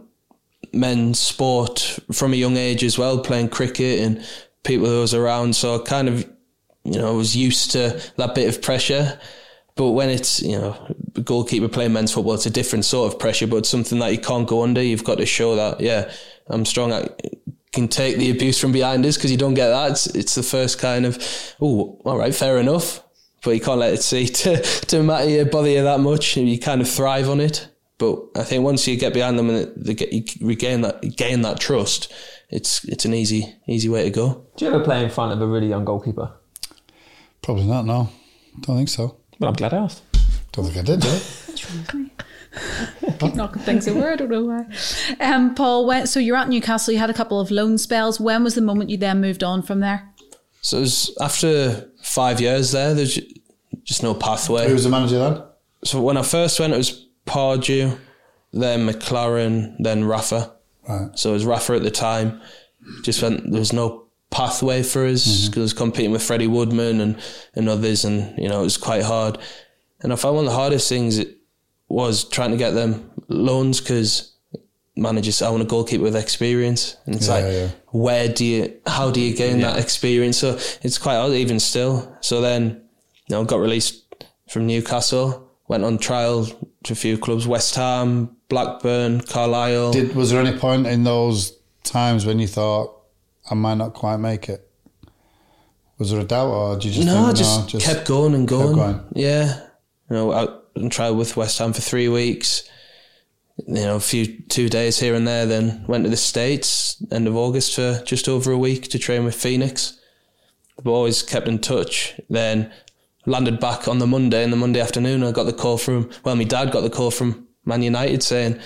[0.72, 4.24] men's sport from a young age as well, playing cricket and
[4.64, 5.56] people who was around.
[5.56, 6.28] So I kind of,
[6.84, 9.18] you know, I was used to that bit of pressure.
[9.76, 10.74] But when it's, you know,
[11.22, 14.18] goalkeeper playing men's football, it's a different sort of pressure, but it's something that you
[14.18, 14.82] can't go under.
[14.82, 16.10] You've got to show that, yeah,
[16.46, 16.92] I'm strong.
[16.94, 17.08] I
[17.76, 19.92] can take the abuse from behind us because you don't get that.
[19.92, 21.18] It's, it's the first kind of,
[21.60, 23.02] oh, all right, fair enough.
[23.44, 26.36] But you can't let it see to, to matter you, bother you that much.
[26.36, 27.68] You kind of thrive on it.
[27.98, 31.42] But I think once you get behind them and they get, you regain that, gain
[31.42, 32.12] that trust,
[32.50, 34.46] it's, it's an easy, easy way to go.
[34.56, 36.32] Do you ever play in front of a really young goalkeeper?
[37.42, 37.86] Probably not.
[37.86, 38.08] No,
[38.60, 39.16] don't think so.
[39.38, 40.02] Well, I'm glad I asked.
[40.52, 41.00] Don't think I did.
[41.00, 42.24] Did I?
[43.18, 44.12] Keep knocking things over.
[44.12, 44.66] I don't know why.
[45.20, 46.92] Um, Paul, when, so you're at Newcastle.
[46.92, 48.20] You had a couple of loan spells.
[48.20, 50.08] When was the moment you then moved on from there?
[50.60, 53.18] So it was after five years there, there's
[53.84, 54.66] just no pathway.
[54.66, 55.42] Who was the manager then?
[55.84, 57.98] so when I first went, it was Pardew,
[58.52, 60.52] then McClaren, then Rafa.
[60.88, 61.16] Right.
[61.18, 62.40] So it was Rafa at the time.
[63.02, 67.00] Just went, there was no pathway for us because I was competing with Freddie Woodman
[67.00, 67.18] and,
[67.54, 69.38] and others, and you know it was quite hard.
[70.00, 71.38] And I found one of the hardest things it
[71.88, 74.32] was trying to get them loans because
[74.96, 77.68] managers I want a goalkeeper with experience, and it's Yeah, like yeah.
[77.90, 80.38] where do you how do you gain that experience?
[80.38, 82.16] So it's quite odd even still.
[82.20, 82.82] So then
[83.28, 84.02] you know got released
[84.48, 86.46] from Newcastle, went on trial
[86.84, 89.92] to a few clubs, West Ham, Blackburn, Carlisle.
[89.92, 91.52] Did was there any point in those
[91.84, 92.94] times when you thought
[93.50, 94.62] I might not quite make it?
[95.98, 98.34] Was there a doubt, or did you just No, think, just, no, just kept going
[98.34, 98.76] and going.
[98.76, 99.00] going.
[99.14, 99.60] Yeah,
[100.10, 102.68] you know, out and tried with West Ham for three weeks.
[103.66, 105.46] You know, a few two days here and there.
[105.46, 109.24] Then went to the states end of August for just over a week to train
[109.24, 109.98] with Phoenix.
[110.82, 112.20] But always kept in touch.
[112.28, 112.70] Then
[113.24, 114.44] landed back on the Monday.
[114.44, 117.10] In the Monday afternoon, I got the call from well, my dad got the call
[117.10, 118.60] from Man United saying,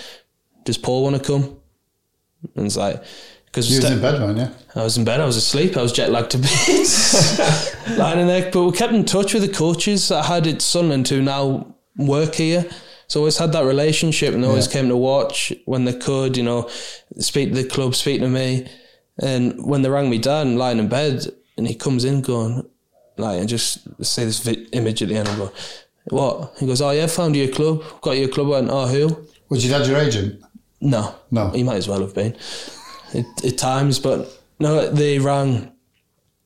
[0.65, 1.57] "Does Paul want to come?"
[2.55, 3.01] And it's like
[3.45, 4.47] because You was in bed, weren't you?
[4.75, 5.19] I was in bed.
[5.19, 5.75] I was asleep.
[5.75, 8.49] I was jet lagged to bits, lying in there.
[8.49, 11.75] But we kept in touch with the coaches that I had at Sunderland who now
[12.07, 12.65] work here.
[13.07, 14.73] So always had that relationship, and always Yeah.
[14.73, 16.37] came to watch when they could.
[16.37, 16.69] You know,
[17.19, 18.67] speak to the club, speak to me.
[19.21, 22.65] And when they rang me down, lying in bed, and he comes in going,
[23.17, 25.27] like, and just say this vi- image at the end.
[25.27, 25.51] I go,
[26.09, 26.53] what?
[26.59, 28.47] He goes, oh yeah, found you a club, got you a club.
[28.47, 29.27] I went, oh who?
[29.49, 30.41] Was your dad your agent?
[30.79, 31.13] No.
[31.29, 31.49] No.
[31.49, 32.35] He might as well have been
[33.13, 34.27] at, at times, but
[34.59, 35.71] no, they rang.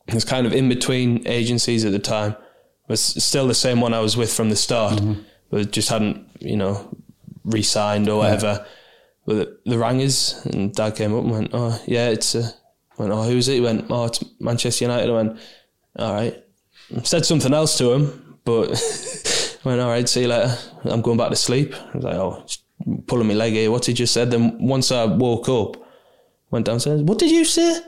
[0.07, 2.31] It was kind of in between agencies at the time.
[2.31, 5.21] It was still the same one I was with from the start, mm-hmm.
[5.49, 6.95] But just hadn't, you know,
[7.43, 8.65] re signed or whatever.
[9.25, 12.43] But the, the rang us, and dad came up and went, Oh, yeah, it's a.
[12.43, 13.55] I went, Oh, who's it?
[13.55, 15.09] He went, Oh, it's Manchester United.
[15.09, 15.39] I went,
[15.97, 16.43] All right.
[17.03, 18.69] Said something else to him, but
[19.63, 20.55] went, All right, see you later.
[20.83, 21.73] I'm going back to sleep.
[21.73, 22.45] I was like, Oh,
[23.07, 23.71] pulling my leg here.
[23.71, 24.31] What he just said?
[24.31, 25.77] Then once I woke up,
[26.51, 27.01] went downstairs.
[27.01, 27.81] What did you say?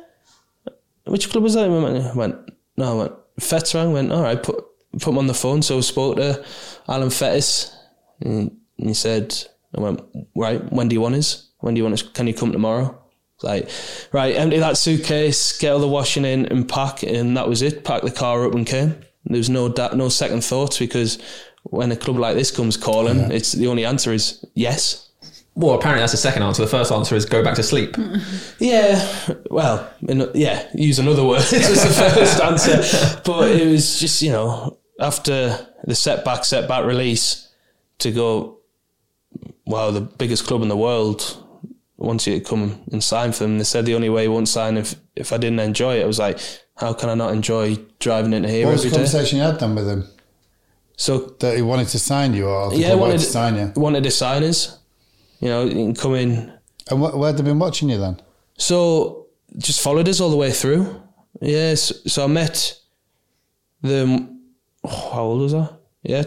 [1.05, 1.69] Which club was that?
[1.69, 4.65] I went, no, I went, Fetz rang, went, all right, put,
[4.99, 5.61] put him on the phone.
[5.61, 6.43] So I spoke to
[6.87, 7.73] Alan Fettis
[8.21, 9.35] and he said,
[9.75, 10.01] I went,
[10.35, 11.49] right, when do you want us?
[11.59, 12.01] When do you want us?
[12.01, 12.97] Can you come tomorrow?
[13.43, 13.69] Like,
[14.11, 17.03] right, empty that suitcase, get all the washing in and pack.
[17.03, 17.83] And that was it.
[17.83, 18.95] Pack the car up and came.
[19.25, 21.19] There was no da- no second thoughts because
[21.63, 25.09] when a club like this comes calling, it's the only answer is yes.
[25.53, 26.61] Well, apparently that's the second answer.
[26.61, 27.95] The first answer is go back to sleep.
[28.59, 29.07] Yeah,
[29.51, 33.21] well, in, yeah, use another word as the first answer.
[33.25, 37.47] But it was just, you know, after the setback, setback release
[37.99, 38.59] to go,
[39.65, 41.43] wow, the biggest club in the world
[41.97, 43.57] wants you to come and sign for them.
[43.57, 46.03] They said the only way you won't sign if, if I didn't enjoy it.
[46.03, 46.39] I was like,
[46.75, 49.03] how can I not enjoy driving into here What was the every day?
[49.11, 50.07] conversation you had then with him?
[50.95, 53.71] So That he wanted to sign you or yeah, wanted wanted to sign you?
[53.75, 54.79] wanted to sign us.
[55.39, 56.51] You know, you can come in
[56.89, 58.19] And wh- where they been watching you then?
[58.57, 61.01] So just followed us all the way through.
[61.41, 61.91] Yes.
[62.07, 62.73] So I met
[63.81, 64.36] them.
[64.89, 65.69] Oh, how old was I?
[66.03, 66.23] Yeah,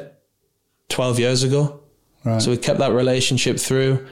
[0.89, 1.81] twelve years ago.
[2.25, 2.41] Right.
[2.43, 4.07] So we kept that relationship through.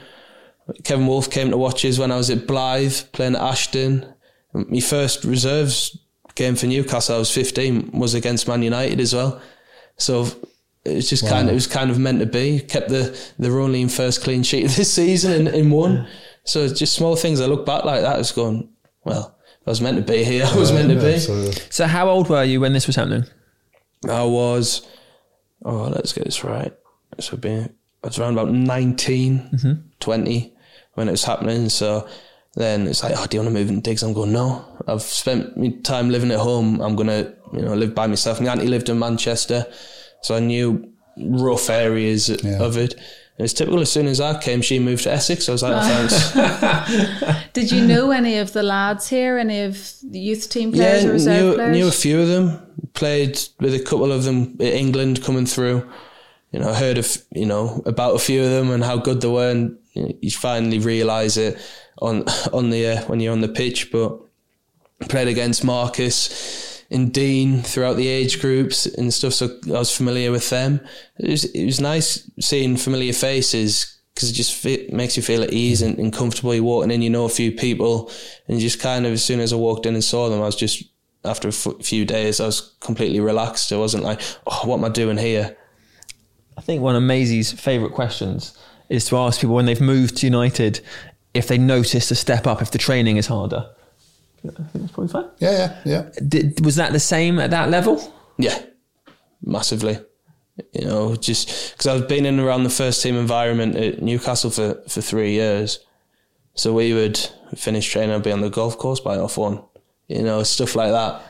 [0.83, 4.05] Kevin Wolf came to watches when I was at Blyth playing at Ashton.
[4.53, 5.97] My first reserves
[6.35, 9.41] game for Newcastle, I was fifteen, was against Man United as well.
[9.97, 10.27] So
[10.85, 12.59] it was just kind of it was kind of meant to be.
[12.61, 16.07] Kept the the only in first clean sheet this season in, in one.
[16.45, 17.41] So it's just small things.
[17.41, 18.69] I look back like that, it's going
[19.03, 19.35] well.
[19.67, 20.45] I was meant to be here.
[20.47, 21.13] I was meant to Yeah, be.
[21.15, 21.61] absolutely.
[21.69, 23.25] So, how old were you when this was happening?
[24.07, 24.87] I was,
[25.65, 26.73] oh, let's get this right.
[27.19, 27.69] So being,
[28.03, 29.73] I was around about 19, mm-hmm.
[29.99, 30.53] 20
[30.93, 31.69] when it was happening.
[31.69, 32.07] So
[32.55, 34.03] then it's like, oh, do you want to move in digs?
[34.03, 34.65] I'm going, no.
[34.87, 36.79] I've spent my time living at home.
[36.81, 38.39] I'm going to, you know, live by myself.
[38.39, 39.65] My auntie lived in Manchester.
[40.21, 42.61] So I knew rough areas Yeah.
[42.61, 42.95] of it.
[43.39, 45.47] And it's typical as soon as I came, she moved to Essex.
[45.47, 47.51] I was like, oh, thanks.
[47.53, 49.37] Did you know any of the lads here?
[49.37, 51.77] Any of the youth team players or reserve knew, players?
[51.77, 52.89] knew a few of them.
[52.93, 55.89] Played with a couple of them in England coming through.
[56.51, 59.29] You know, heard of you know about a few of them and how good they
[59.29, 61.57] were, and you, know, you finally realise it
[62.01, 63.89] on on the uh, when you're on the pitch.
[63.89, 64.19] But
[65.07, 70.31] played against Marcus and Dean throughout the age groups and stuff, so I was familiar
[70.31, 70.81] with them.
[71.19, 75.43] It was it was nice seeing familiar faces because it just fe makes you feel
[75.43, 76.53] at ease and, and comfortable.
[76.53, 78.11] You're walking in, you know a few people,
[78.47, 80.55] and just kind of as soon as I walked in and saw them, I was
[80.55, 80.83] just
[81.25, 83.71] after a f- few days, I was completely relaxed.
[83.71, 85.57] I wasn't like, oh, what am I doing here?
[86.57, 88.57] I think one of Maisie's favourite questions
[88.89, 90.81] is to ask people when they've moved to United
[91.33, 93.69] if they notice a step up if the training is harder.
[94.45, 95.29] I think that's probably fine.
[95.39, 96.09] Yeah, yeah, yeah.
[96.27, 98.13] Did, was that the same at that level?
[98.37, 98.61] Yeah,
[99.43, 99.99] massively.
[100.73, 104.81] You know, just because I've been in around the first team environment at Newcastle for,
[104.87, 105.79] for three years.
[106.55, 107.17] So we would
[107.55, 109.63] finish training and be on the golf course by half one.
[110.07, 111.21] You know, stuff like that.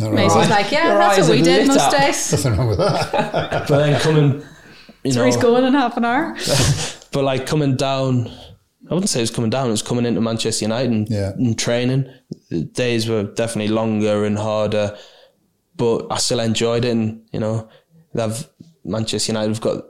[0.00, 0.50] All Maisie's right.
[0.50, 2.32] like, yeah, Your that's what we did most days.
[2.32, 3.68] Nothing wrong with that.
[3.68, 4.42] But then coming,
[5.04, 6.34] you So he's going in half an hour.
[7.12, 8.30] but like coming down,
[8.90, 11.30] I wouldn't say it was coming down, it was coming into Manchester United and, Yeah.
[11.32, 12.06] and training.
[12.50, 14.96] The days were definitely longer and harder,
[15.76, 16.90] but I still enjoyed it.
[16.90, 17.68] And, you know,
[18.14, 18.48] they've,
[18.84, 19.84] Manchester United have got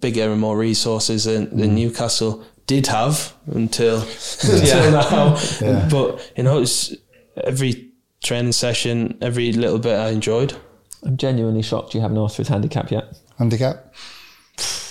[0.00, 1.70] bigger and more resources than, Mm.
[1.72, 4.00] Newcastle did have until,
[4.42, 5.38] until now.
[5.60, 5.88] Yeah.
[5.90, 6.94] But, you know, it's
[7.42, 7.90] every
[8.22, 10.54] training session, every little bit I enjoyed.
[11.02, 13.16] I'm genuinely shocked you haven't asked for his handicap yet.
[13.38, 13.92] Handicap?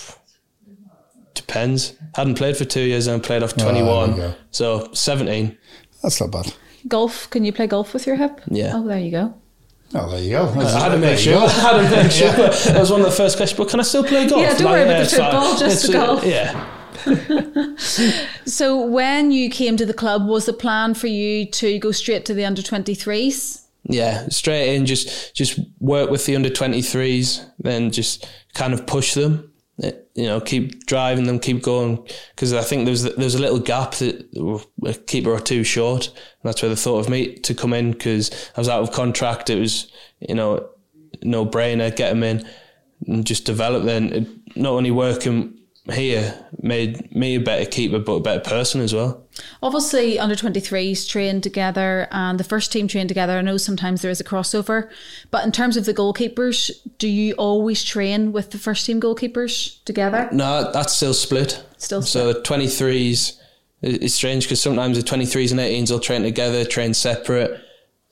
[1.46, 1.94] Depends.
[2.14, 4.16] Hadn't played for two years and I played off Oh, there we 21.
[4.16, 4.34] go.
[4.50, 5.56] so 17.
[6.02, 6.52] That's not bad.
[6.88, 8.40] Golf, can you play golf with your hip?
[8.48, 8.72] Yeah.
[8.74, 9.34] Oh, there you go.
[9.94, 10.48] Oh, there you go.
[10.48, 11.38] I had to make sure.
[11.42, 12.32] I had to make sure.
[12.32, 13.56] That was one of the first questions.
[13.58, 14.42] But can I still play golf?
[14.42, 15.30] Yeah, don't worry about the it's fine.
[15.32, 16.24] football, just It's, the uh, golf.
[16.24, 16.72] Yeah.
[18.46, 22.24] So when you came to the club, was the plan for you to go straight
[22.26, 23.62] to the under 23s?
[23.88, 29.14] Yeah, straight in, just just work with the under 23s, then just kind of push
[29.14, 29.52] them.
[29.82, 31.96] Eh, You know, keep driving them, keep going.
[32.34, 35.64] Because I think there's was there was a little gap that a keeper or two
[35.64, 36.06] short.
[36.08, 38.92] And that's where they thought of me to come in because I was out of
[38.92, 39.50] contract.
[39.50, 40.68] It was you know
[41.22, 42.46] no brainer, get them in
[43.06, 43.84] and just develop.
[43.84, 45.55] Then not only working
[45.92, 49.22] here made me a better keeper, but a better person as well.
[49.62, 53.34] Obviously, under 23s train together and the first team train together.
[53.38, 54.88] I know sometimes there is a crossover,
[55.30, 59.82] but in terms of the goalkeepers, do you always train with the first team goalkeepers
[59.84, 60.28] together?
[60.32, 61.62] No, that's still split.
[61.78, 63.38] Still So 23s,
[63.82, 67.60] it- it's strange because sometimes the 23s and 18s will train together, train separate.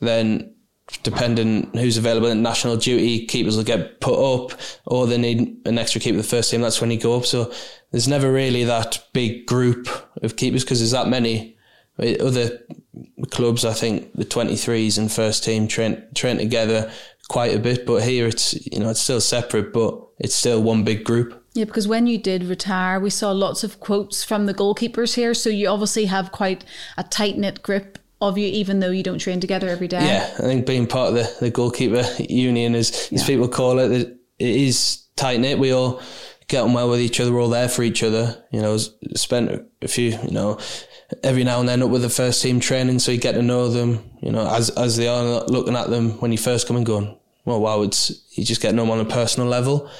[0.00, 0.53] Then,
[1.02, 5.78] depending who's available in national duty, keepers will get put up, or they need an
[5.78, 6.60] extra keeper the first team.
[6.60, 7.24] That's when you go up.
[7.24, 7.52] So
[7.90, 9.88] there's never really that big group
[10.22, 11.56] of keepers because there's that many.
[11.98, 12.58] Uh, Other
[13.30, 16.90] clubs, I think the 23s and first team train train together
[17.28, 20.84] quite a bit, but here it's you know it's still separate, but it's still one
[20.84, 21.40] big group.
[21.54, 25.34] Yeah, because when you did retire, we saw lots of quotes from the goalkeepers here.
[25.34, 26.64] So you obviously have quite
[26.96, 30.04] a tight knit grip of you, even though you don't train together every day.
[30.04, 33.90] Yeah, I think being part of the, the goalkeeper union, as, as people call it,
[33.90, 35.58] it is tight knit.
[35.58, 36.00] We all
[36.48, 37.32] get on well with each other.
[37.32, 38.42] We're all there for each other.
[38.50, 39.50] You know, spent
[39.82, 40.58] a few, you know,
[41.22, 43.68] every now and then up with the first team training, so you get to know
[43.68, 44.10] them.
[44.20, 47.16] You know, as as they are looking at them when you first come and going.
[47.44, 49.90] Well, wow, it's you just get to know them on a personal level.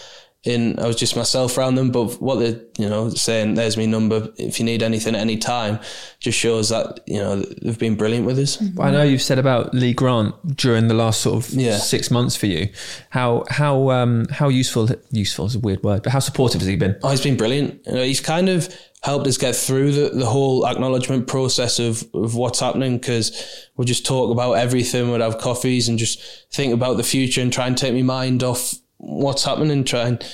[0.44, 3.87] In I was just myself around them, but what they're you know saying, "There's my
[3.87, 4.28] number.
[4.37, 5.78] If you need anything at any time,"
[6.20, 8.62] just shows that you know they've been brilliant with us.
[8.78, 11.78] I know you've said about Lee Grant during the last sort of Yeah.
[11.78, 12.68] six months for you.
[13.09, 16.76] How how um, how useful useful is a weird word, but how supportive has he
[16.76, 16.96] been?
[17.02, 17.80] Oh, he's been brilliant.
[17.87, 18.68] You know, he's kind of
[19.02, 23.85] helped us get through the, the whole acknowledgement process of, of what's happening because we'll
[23.87, 25.11] just talk about everything.
[25.11, 26.20] We'd have coffees and just
[26.52, 30.24] think about the future and try and take my mind off what's happening try and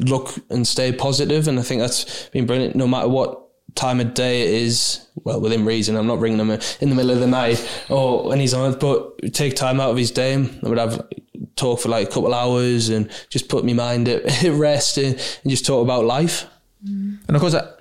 [0.00, 1.48] look and stay positive.
[1.48, 5.06] And I think that's been brilliant no matter what time of day it is.
[5.22, 5.96] Well, within reason.
[5.96, 9.34] I'm not bringing him in the middle of the night or when he's on but
[9.34, 10.34] take time out of his day.
[10.34, 11.06] I would have
[11.56, 14.96] talk for like a couple of hours and just put my mind at, at rest
[14.98, 16.46] and, and just talk about life.
[17.28, 17.76] And of course, uh,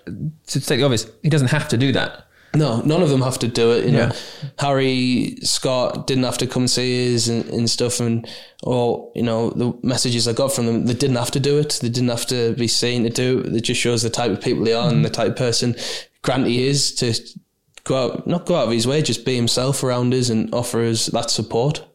[0.47, 2.27] to state the obvious, he doesn't have to do that.
[2.55, 3.85] No, none of them have to do it.
[3.85, 4.49] You know, Yeah.
[4.57, 8.27] Harry Scott didn't have to come see us and, and stuff, and
[8.63, 11.79] or you know the messages I got from them, they didn't have to do it.
[11.81, 13.55] They didn't have to be seen to do it.
[13.55, 15.75] It just shows the type of people they are and the type of person
[16.21, 17.13] Granty is to
[17.83, 20.83] go out, not go out of his way, just be himself around us and offer
[20.83, 21.85] us that support.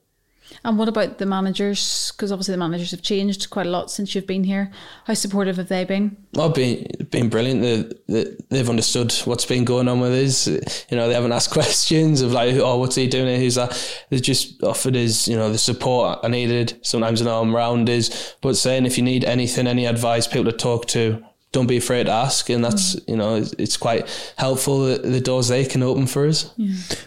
[0.64, 2.10] And what about the managers?
[2.12, 4.70] Because obviously the managers have changed quite a lot since you've been here.
[5.04, 6.16] How supportive have they been?
[6.36, 7.60] Oh, well, been been brilliant.
[7.60, 10.46] They, they, they've understood what's been going on with us.
[10.46, 13.26] You know, they haven't asked questions of like, oh, what's he doing?
[13.26, 13.38] here?
[13.38, 14.04] Who's that?
[14.08, 16.78] They just offered us, you know, the support I needed.
[16.82, 20.52] Sometimes an arm round is, but saying if you need anything, any advice, people to
[20.52, 21.22] talk to,
[21.54, 22.50] don't be afraid to ask.
[22.50, 26.26] And that's, you know, it's, it's quite helpful the, the doors they can open for
[26.26, 26.52] us.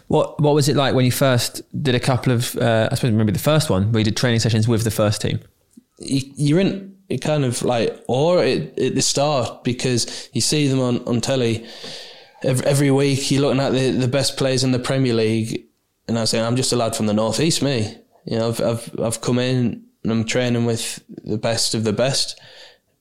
[0.08, 2.56] What what was it like when you first did a couple of?
[2.56, 5.22] Uh, I suppose maybe the first one where you did training sessions with the first
[5.22, 5.40] team.
[6.00, 10.68] you, you're in it kind of like or at, at the start because you see
[10.68, 11.66] them on, on telly
[12.44, 15.66] every, every week you're looking at the, the best players in the Premier League
[16.08, 18.62] and I was saying I'm just a lad from the northeast me you know I've,
[18.62, 22.40] I've, I've come in and I'm training with the best of the best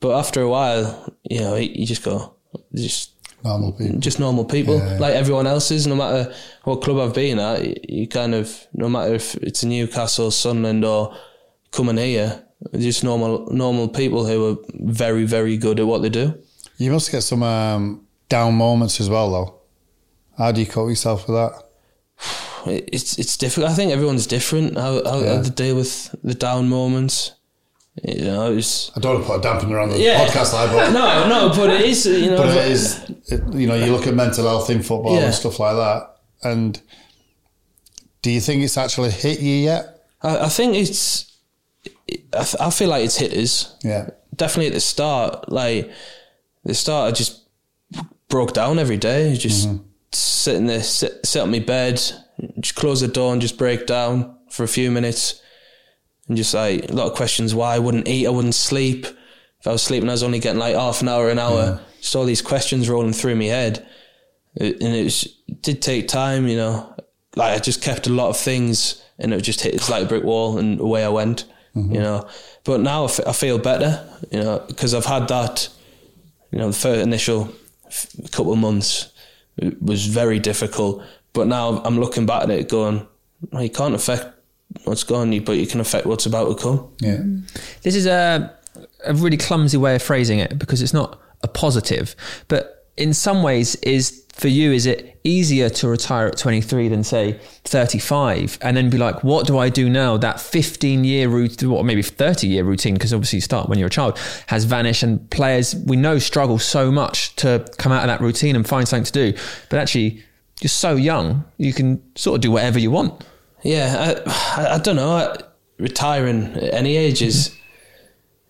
[0.01, 2.35] but after a while you know you just go
[2.75, 3.13] just
[3.45, 3.99] Normal people.
[4.01, 4.99] just normal people Yeah.
[4.99, 6.33] like everyone else is no matter
[6.65, 10.85] what club I've been at you- you kind of no matter if it's Newcastle Sunderland
[10.85, 11.15] or
[11.71, 12.43] coming here
[12.79, 16.35] just normal normal people who are very very good at what they do
[16.79, 19.55] You must get some um, down moments as well, though.
[20.37, 21.53] How do you cope yourself with that?
[22.67, 25.37] It's it's difficult I think everyone's different how, how, Yeah.
[25.37, 27.33] how they deal with the down moments
[28.05, 30.27] you know I don't want to put a dampener on the Yeah.
[30.27, 33.67] podcast, like, but, no no but it is you know but it is, it, you
[33.67, 35.27] know, you look at mental health in football Yeah.
[35.27, 36.17] and stuff like that.
[36.43, 36.81] And
[38.23, 40.05] do you think it's actually hit you yet?
[40.23, 41.33] I, I think it's
[42.61, 44.11] I feel like it's hit us Yeah.
[44.35, 45.91] definitely at the start, like
[46.65, 47.43] the start, I just
[48.29, 49.37] broke down every day.
[49.37, 49.83] Just mm-hmm.
[50.13, 52.01] sitting there, sit, sit on my bed,
[52.61, 55.41] just close the door and just break down for a few minutes,
[56.29, 57.55] and just like a lot of questions.
[57.55, 58.27] Why I wouldn't eat?
[58.27, 59.07] I wouldn't sleep.
[59.61, 61.81] If I was sleeping, I was only getting like half an hour, an hour.
[62.01, 63.87] Just all these questions rolling through my head,
[64.55, 66.47] It- and it, was, it did take time.
[66.47, 66.95] You know,
[67.35, 69.75] like I just kept a lot of things, and it just hit.
[69.75, 71.45] It's like a brick wall, and away I went.
[71.75, 71.95] Mm-hmm.
[71.95, 72.29] You know,
[72.65, 74.07] but now I, f- I feel better.
[74.31, 75.69] You know, because I've had that.
[76.53, 77.53] You know, the first initial
[77.87, 79.13] f- couple of months
[79.81, 83.07] was very difficult, but now I'm looking back at it, going,
[83.51, 84.27] well, you can't affect
[84.85, 86.89] what's gone, but you can affect what's about to come.
[87.01, 87.23] Yeah.
[87.83, 88.55] This is a,
[89.05, 92.17] a really clumsy way of phrasing it because it's not a positive,
[92.49, 97.03] but in some ways, is for you, is it easier to retire at 23 than
[97.03, 100.19] say 35 and then be like, what do I do now?
[100.19, 103.89] That 15 year routine, or maybe 30 year routine, because obviously you start when you're
[103.89, 108.09] a child, has vanished and players we know struggle so much to come out of
[108.09, 109.39] that routine and find something to do.
[109.71, 110.23] But actually,
[110.61, 113.25] you're so young, you can sort of do whatever you want.
[113.67, 115.11] Yeah, I, I, I don't know.
[115.17, 115.39] I-
[115.79, 117.55] Retiring at any age is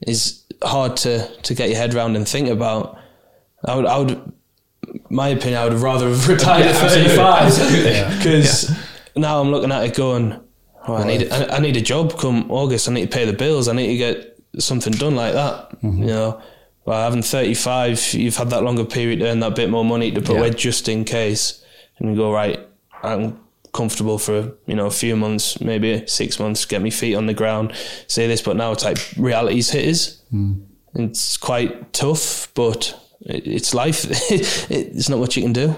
[0.07, 2.97] is hard to, to get your head around and think about.
[3.65, 4.33] I would, I would,
[5.11, 7.49] my opinion, I would rather have retired at thirty five
[8.19, 8.71] because
[9.17, 10.39] now I'm looking at it going,
[10.87, 12.89] oh, I need I, I need a job come August.
[12.89, 13.67] I need to pay the bills.
[13.67, 15.71] I need to get something done like that.
[15.83, 16.03] Mm-hmm.
[16.03, 16.43] You know,
[16.85, 20.13] well, having thirty five, you've had that longer period to earn that bit more money
[20.13, 20.39] to put Yeah.
[20.43, 21.65] away just in case,
[21.99, 22.61] and you go right.
[23.03, 23.41] I'm
[23.77, 27.35] comfortable for you know a few months, maybe six months, get my feet on the
[27.35, 27.73] ground,
[28.07, 28.43] say this.
[28.43, 30.23] But now it's like reality's hit us.
[30.31, 30.55] Hmm.
[30.95, 34.07] It's quite tough, but it's life.
[34.31, 35.77] it's not much you can do.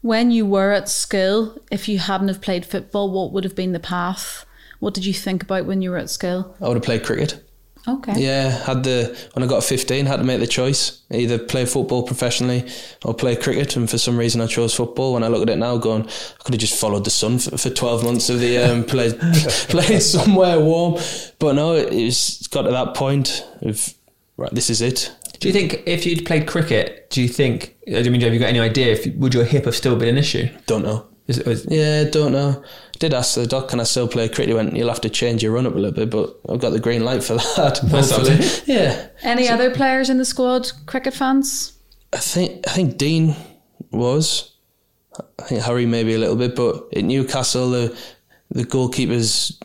[0.00, 3.72] When you were at school, if you hadn't have played football, what would have been
[3.72, 4.46] the path?
[4.80, 6.56] What did you think about when you were at school?
[6.60, 7.44] I would have played cricket.
[7.86, 8.14] Okay.
[8.16, 12.02] Yeah, had the when I got 15, had to make the choice either play football
[12.02, 12.68] professionally
[13.04, 13.76] or play cricket.
[13.76, 15.14] And for some reason, I chose football.
[15.14, 17.56] When I look at it now, going, I could have just followed the sun for,
[17.56, 21.00] for 12 months of the year and played somewhere warm.
[21.38, 23.94] But no, it, it's got to that point of
[24.36, 25.12] right, this is it.
[25.40, 27.76] Do you think if you'd played cricket, do you think?
[27.86, 30.18] I mean, have you got any idea if would your hip have still been an
[30.18, 30.48] issue?
[30.66, 31.06] Don't know.
[31.28, 32.64] Is it, was, Yeah, don't know.
[32.98, 34.48] Did ask the doc, can I still play cricket?
[34.48, 36.70] He went, you'll have to change your run up a little bit, but I've got
[36.70, 37.78] the green light for that.
[37.78, 38.38] Hopefully.
[38.66, 39.06] Yeah.
[39.22, 41.78] Any other players in the squad, cricket fans?
[42.12, 43.36] I think I think Dean
[43.90, 44.52] was.
[45.38, 47.98] I think Harry maybe a little bit, but at Newcastle the
[48.50, 49.60] the goalkeepers,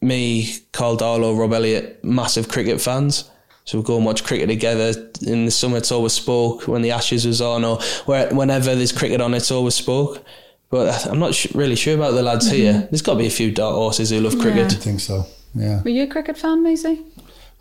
[0.00, 3.30] me, Karl Darlow, Rob Elliott, massive cricket fans.
[3.64, 4.92] So we go and watch cricket together.
[5.24, 8.90] In the summer, it's always spoke when the Ashes was on, or where, whenever there's
[8.90, 10.24] cricket on, it's always spoke.
[10.70, 12.72] But I'm not sh- really sure about the lads here.
[12.72, 12.86] Mm-hmm.
[12.90, 14.72] There's got to be a few dark horses who love cricket.
[14.72, 15.26] I think so.
[15.54, 15.82] Yeah.
[15.82, 17.04] Were you a cricket fan, Maisie?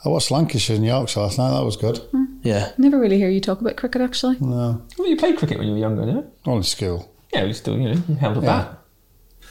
[0.06, 1.50] I watched Lancashire and Yorkshire last night.
[1.52, 1.98] That was good.
[2.12, 2.26] Hmm.
[2.44, 2.72] Yeah.
[2.78, 4.38] Never really hear you talk about cricket, actually.
[4.40, 6.32] No, well, you played cricket when you were younger, didn't you?
[6.46, 7.12] only school.
[7.34, 8.78] Yeah, you still, you know, you held a bat.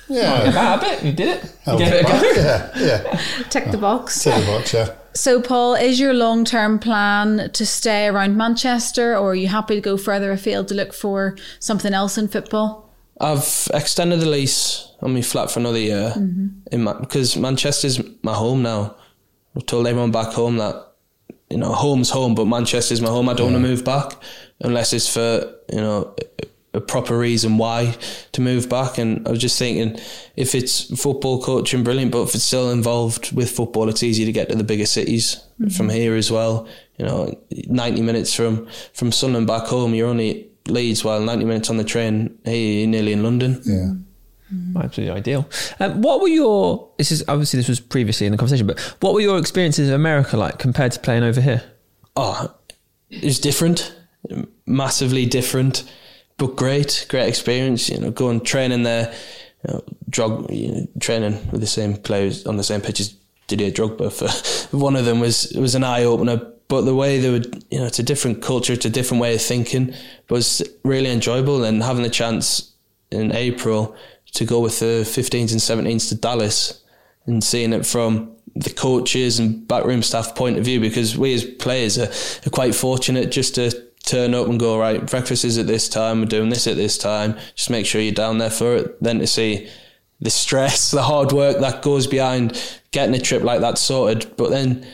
[0.09, 0.49] Yeah.
[0.49, 1.05] A bat, a bit.
[1.05, 1.55] You did it.
[1.67, 2.41] You gave it it a go.
[2.41, 3.21] Yeah, yeah.
[3.51, 4.23] Tick the box.
[4.23, 4.95] To the box, yeah.
[5.15, 9.75] So, Paul, is your long term plan to stay around Manchester, or are you happy
[9.75, 12.88] to go further afield to look for something else in football?
[13.21, 16.49] I've extended the lease on my flat for another year mm-hmm.
[16.71, 18.97] in Ma- because Manchester's my home now.
[19.57, 20.93] I've told everyone back home that
[21.51, 23.29] you know home's home, but Manchester's my home.
[23.29, 24.13] I don't want to move back
[24.61, 26.15] unless it's for you know
[26.75, 27.97] a- proper reason why
[28.33, 28.99] to move back.
[28.99, 30.01] And I was just thinking,
[30.37, 32.13] if it's football coaching, brilliant.
[32.13, 35.43] But if it's still involved with football, it's easy to get to the bigger cities
[35.57, 35.91] from mm-hmm.
[35.91, 36.69] here as well.
[36.99, 41.71] You know, ninety minutes from from Sunderland back home, you're only Leeds, while ninety minutes
[41.71, 43.61] on the train, hey, you're nearly in London.
[43.65, 43.93] Yeah.
[44.77, 45.49] Absolutely ideal.
[45.79, 46.91] Um, what were your?
[46.97, 49.95] This is obviously this was previously in the conversation, but what were your experiences of
[49.95, 51.63] America like compared to playing over here?
[52.17, 52.55] Oh,
[53.11, 53.95] it's different,
[54.65, 55.85] massively different,
[56.39, 57.91] but great, great experience.
[57.91, 59.15] You know, going training there,
[59.67, 63.15] you know, drug you know, training with the same players on the same pitch as
[63.49, 64.11] Didier Drogba.
[64.11, 66.53] For one of them was was an eye opener.
[66.69, 69.35] But the way they would, you know, it's a different culture, it's a different way
[69.35, 69.95] of thinking.
[70.27, 72.73] But it's really enjoyable, and having the chance
[73.11, 73.97] in April
[74.35, 76.83] to go with the 15s and 17s to Dallas
[77.27, 81.45] and seeing it from the coaches and backroom staff point of view because we as
[81.45, 82.11] players are,
[82.47, 83.71] are quite fortunate just to
[84.05, 86.99] turn up and go right breakfast is at this time we're doing this at this
[86.99, 89.69] time just make sure you're down there for it then to see
[90.21, 94.51] the stress the hard work that goes behind getting a trip like that sorted but
[94.51, 94.85] then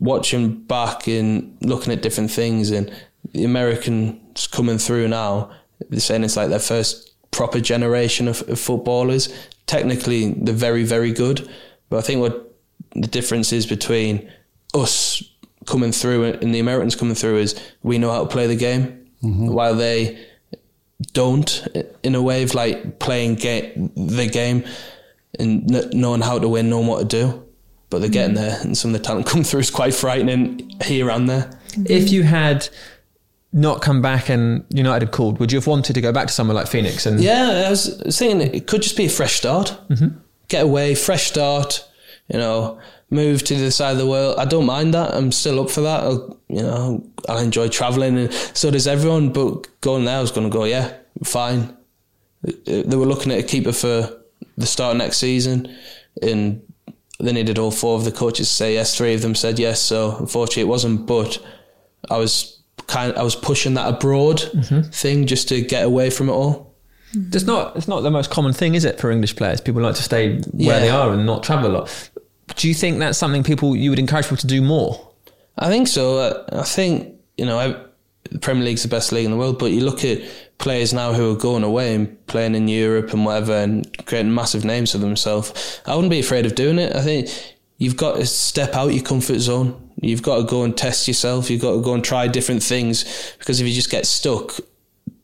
[0.00, 2.92] watching back and looking at different things and
[3.32, 5.50] the Americans coming through now
[5.88, 9.32] they're saying it's like their first proper generation of, of footballers
[9.66, 11.48] technically they're very very good
[11.88, 12.54] but I think what
[12.94, 14.30] the difference is between
[14.74, 15.22] us
[15.66, 19.06] coming through and the Americans coming through is we know how to play the game
[19.22, 19.48] mm-hmm.
[19.48, 20.18] while they
[21.12, 21.66] don't
[22.02, 24.64] in a way of like playing ga- the game
[25.38, 27.47] and kn- knowing how to win, knowing what to do.
[27.90, 31.10] But they're getting there, and some of the talent come through is quite frightening here
[31.10, 31.50] and there.
[31.86, 32.68] If you had
[33.52, 36.32] not come back and United had called, would you have wanted to go back to
[36.32, 37.06] somewhere like Phoenix?
[37.06, 39.78] And Yeah, I was saying it could just be a fresh start.
[39.88, 40.18] Mm-hmm.
[40.48, 41.84] Get away, fresh start.
[42.28, 42.78] You know,
[43.10, 44.38] move to the side of the world.
[44.38, 45.14] I don't mind that.
[45.14, 46.00] I'm still up for that.
[46.00, 49.32] I'll, you know, I enjoy traveling, and so does everyone.
[49.32, 50.64] But going there, I was going to go.
[50.64, 51.74] Yeah, fine.
[52.42, 54.14] They were looking at a keeper for
[54.58, 55.74] the start of next season,
[56.20, 56.62] and
[57.18, 58.96] they needed all four of the coaches to say yes.
[58.96, 59.80] Three of them said yes.
[59.80, 61.06] So unfortunately, it wasn't.
[61.06, 61.38] But
[62.10, 63.12] I was kind.
[63.16, 64.40] I was pushing that abroad
[64.92, 66.74] thing just to get away from it all.
[67.14, 69.60] it's not it's not the most common thing, is it, for English players?
[69.60, 70.78] People like to stay where Yeah.
[70.78, 72.10] they are and not travel a lot.
[72.56, 75.08] Do you think that's something people you would encourage people to do more?
[75.58, 76.18] I think so.
[76.18, 77.76] Uh, I think you know I,
[78.40, 80.20] Premier League's the best league in the world, but you look at
[80.58, 84.64] players now who are going away and playing in Europe and whatever and creating massive
[84.64, 85.80] names for themselves.
[85.86, 86.94] I wouldn't be afraid of doing it.
[86.94, 87.28] I think
[87.78, 89.90] you've got to step out your comfort zone.
[90.00, 91.50] You've got to go and test yourself.
[91.50, 94.56] You've got to go and try different things because if you just get stuck,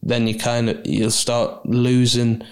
[0.02, 2.42] then you kind of you'll start losing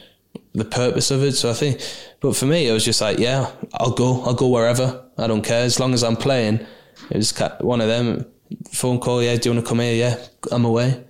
[0.54, 1.32] the purpose of it.
[1.32, 1.80] So I think,
[2.20, 5.04] but for me, it was just like, yeah, I'll go, I'll go wherever.
[5.18, 6.66] I don't care as long as I'm playing.
[7.10, 8.26] It was one of them
[8.70, 9.22] phone call.
[9.22, 9.94] Yeah, do you want to come here?
[9.94, 10.16] Yeah,
[10.50, 11.04] I'm away.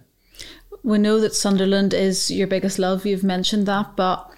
[0.82, 3.06] We know that Sunderland is your biggest love.
[3.06, 4.28] You've mentioned that, but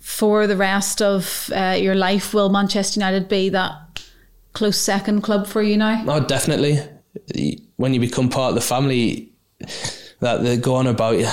[0.00, 4.02] for the rest of uh, your life, will Manchester United be that
[4.54, 6.04] close second club for you now?
[6.08, 6.80] Oh, definitely.
[7.76, 9.32] When you become part of the family
[10.20, 11.28] that they go on about, you're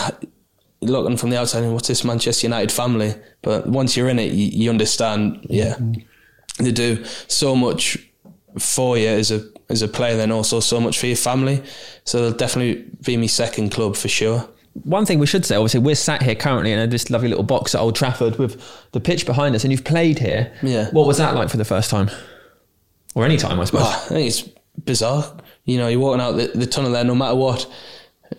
[0.81, 3.15] looking from the outside, and what's this Manchester United family?
[3.41, 5.45] But once you're in it, you, you understand.
[5.49, 5.77] Yeah,
[6.59, 7.97] they do so much
[8.59, 11.63] for you as a as a player, then also so much for your family.
[12.03, 14.47] So they'll definitely be my second club for sure.
[14.83, 17.73] One thing we should say, obviously, we're sat here currently in this lovely little box
[17.73, 18.61] at Old Trafford with
[18.91, 20.51] the pitch behind us, and you've played here.
[20.61, 20.89] Yeah.
[20.91, 22.11] What was that like for the first time,
[23.15, 23.83] or any time, I suppose?
[23.83, 24.41] I think it's
[24.83, 25.33] bizarre.
[25.63, 27.71] You know, you're walking out the, the tunnel there, no matter what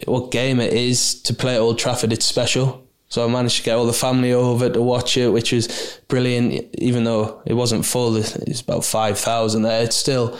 [0.04, 2.86] what game it is to play at Old Trafford, it's special.
[3.08, 6.74] So I managed to get all the family over to watch it, which was brilliant.
[6.74, 9.84] Even though it wasn't full, it's about five thousand there.
[9.84, 10.38] It's still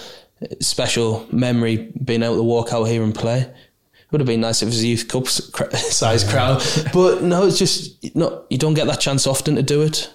[0.61, 3.41] special memory being able to walk out here and play.
[3.41, 5.27] It would have been nice if it was a youth cup
[5.77, 6.63] size crowd,
[6.93, 8.45] but no, it's just not.
[8.51, 10.13] You don't get that chance often to do it.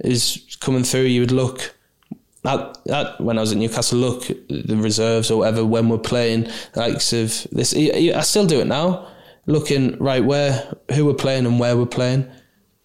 [0.00, 1.02] Is coming through.
[1.02, 1.74] You would look
[2.44, 6.48] at, at when I was at Newcastle, look the reserves or whatever when we're playing
[6.74, 7.74] likes of this.
[7.74, 9.08] I still do it now,
[9.46, 12.30] looking right where who we're playing and where we're playing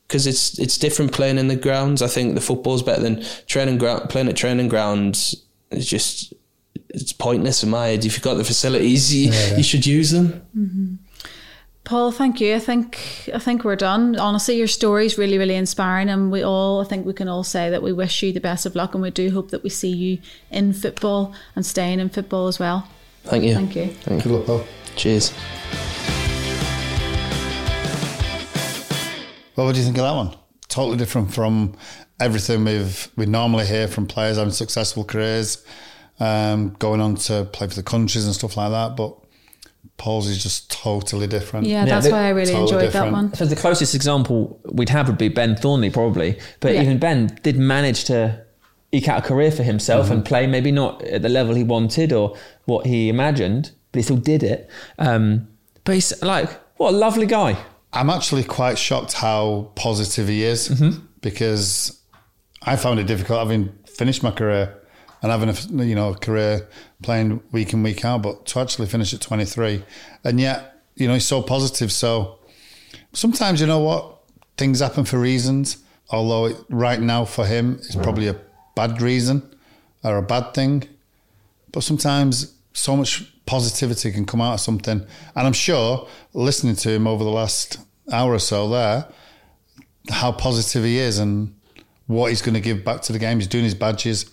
[0.07, 2.01] because it's it's different playing in the grounds.
[2.01, 4.09] I think the football's better than training ground.
[4.09, 5.35] Playing at training grounds
[5.71, 6.33] is just
[6.89, 8.05] it's pointless in my head.
[8.05, 9.57] If you've got the facilities, you, yeah, yeah.
[9.57, 10.41] you should use them.
[10.57, 10.95] Mm-hmm.
[11.83, 12.55] Paul, thank you.
[12.55, 14.15] I think I think we're done.
[14.19, 17.43] Honestly, your story is really, really inspiring, and we all I think we can all
[17.43, 19.69] say that we wish you the best of luck, and we do hope that we
[19.69, 20.19] see you
[20.51, 22.87] in football and staying in football as well.
[23.23, 23.55] Thank you.
[23.55, 23.87] Thank you.
[23.87, 24.31] Thank you.
[24.31, 24.63] Good luck, Paul.
[24.95, 25.33] Cheers.
[29.55, 30.35] Well, what do you think of that one?
[30.67, 31.75] Totally different from
[32.19, 35.65] everything we've we normally hear from players having successful careers
[36.19, 38.95] um, going on to play for the countries and stuff like that.
[38.95, 39.15] But
[39.97, 41.67] Paul's is just totally different.
[41.67, 43.05] Yeah, that's yeah, why I really totally enjoyed different.
[43.05, 43.33] that one.
[43.33, 46.39] So the closest example we'd have would be Ben Thornley, probably.
[46.59, 46.81] But yeah.
[46.81, 48.43] even Ben did manage to
[48.91, 50.15] eke out a career for himself mm-hmm.
[50.15, 54.03] and play, maybe not at the level he wanted or what he imagined, but he
[54.03, 54.69] still did it.
[54.97, 55.47] Um,
[55.83, 57.57] but he's like, what a lovely guy.
[57.91, 61.05] I'm actually quite shocked how positive he is mm-hmm.
[61.21, 62.01] because
[62.61, 64.78] I found it difficult having finished my career
[65.21, 66.67] and having a you know a career
[67.01, 69.83] playing week in week out, but to actually finish at 23,
[70.23, 71.91] and yet you know he's so positive.
[71.91, 72.39] So
[73.13, 74.17] sometimes you know what
[74.57, 75.77] things happen for reasons.
[76.11, 78.35] Although it, right now for him it's probably a
[78.75, 79.47] bad reason
[80.03, 80.83] or a bad thing,
[81.71, 85.05] but sometimes so much positivity can come out of something.
[85.35, 87.79] And I'm sure listening to him over the last
[88.11, 89.05] hour or so there,
[90.09, 91.55] how positive he is and
[92.07, 93.39] what he's going to give back to the game.
[93.39, 94.31] He's doing his badges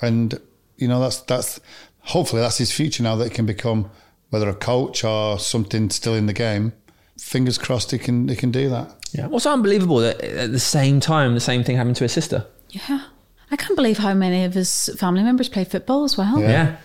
[0.00, 0.40] and
[0.76, 1.60] you know that's that's
[2.00, 3.90] hopefully that's his future now that he can become
[4.30, 6.72] whether a coach or something still in the game.
[7.18, 8.94] Fingers crossed he can he can do that.
[9.12, 12.46] Yeah, what's unbelievable that at the same time the same thing happened to his sister.
[12.70, 13.04] Yeah,
[13.50, 16.40] I can't believe how many of his family members play football as well.
[16.40, 16.76] Yeah, yeah.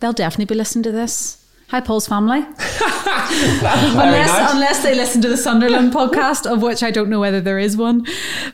[0.00, 1.43] they'll definitely be listening to this.
[1.74, 2.38] Hi, Paul's family.
[2.38, 4.52] unless, nice.
[4.52, 7.76] unless they listen to the Sunderland podcast, of which I don't know whether there is
[7.76, 8.06] one.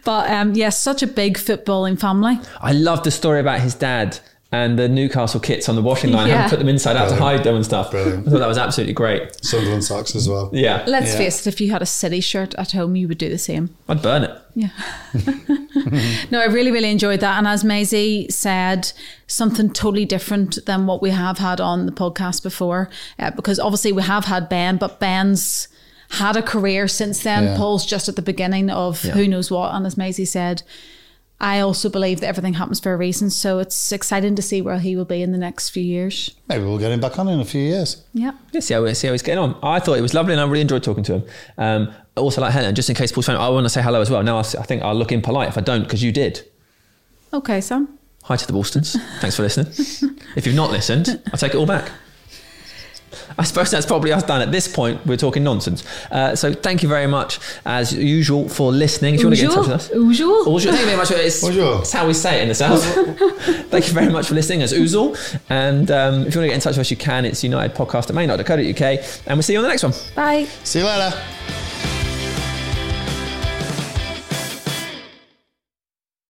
[0.06, 2.38] But um, yes, yeah, such a big footballing family.
[2.62, 4.20] I love the story about his dad
[4.52, 6.28] and the Newcastle kits on the washing line.
[6.28, 6.46] Yeah.
[6.46, 7.18] I put them inside out Brilliant.
[7.18, 7.92] to hide them and stuff.
[7.92, 8.26] Brilliant.
[8.26, 9.44] I thought that was absolutely great.
[9.44, 10.50] Sunderland socks as well.
[10.52, 10.84] Yeah.
[10.88, 11.18] Let's yeah.
[11.18, 13.76] face it, if you had a City shirt at home, you would do the same.
[13.88, 14.36] I'd burn it.
[14.56, 14.70] Yeah.
[16.32, 17.38] no, I really, really enjoyed that.
[17.38, 18.92] And as Maisie said,
[19.28, 22.90] something totally different than what we have had on the podcast before.
[23.20, 25.68] Uh, because obviously we have had Ben, but Ben's
[26.10, 27.44] had a career since then.
[27.44, 27.56] Yeah.
[27.56, 29.12] Paul's just at the beginning of yeah.
[29.12, 29.72] who knows what.
[29.72, 30.64] And as Maisie said,
[31.40, 33.30] I also believe that everything happens for a reason.
[33.30, 36.34] So it's exciting to see where he will be in the next few years.
[36.48, 38.04] Maybe we'll get him back on in a few years.
[38.12, 38.32] Yeah.
[38.52, 39.58] yeah see, how, see how he's getting on.
[39.62, 41.24] I thought it was lovely and I really enjoyed talking to him.
[41.56, 44.10] Um, also, like Helen, just in case Paul's phone, I want to say hello as
[44.10, 44.22] well.
[44.22, 46.46] Now, I, I think I'll look impolite if I don't because you did.
[47.32, 47.98] Okay, Sam.
[48.24, 48.96] Hi to the Woolstons.
[49.20, 49.72] Thanks for listening.
[50.36, 51.90] if you've not listened, I'll take it all back.
[53.40, 55.04] I suppose that's probably us done at this point.
[55.06, 55.82] We're talking nonsense.
[56.10, 59.14] Uh, so thank you very much, as usual, for listening.
[59.14, 60.52] If you want to get in touch with us, usual.
[60.52, 60.72] Usual.
[60.72, 61.10] Thank you very much.
[61.10, 62.84] It's, it's how we say it in the south.
[63.70, 65.16] thank you very much for listening, as usual.
[65.48, 67.24] And um, if you want to get in touch with us, you can.
[67.24, 68.50] It's unitedpodcast at main.co.uk.
[69.26, 69.94] And we'll see you on the next one.
[70.14, 70.44] Bye.
[70.62, 71.99] See you later.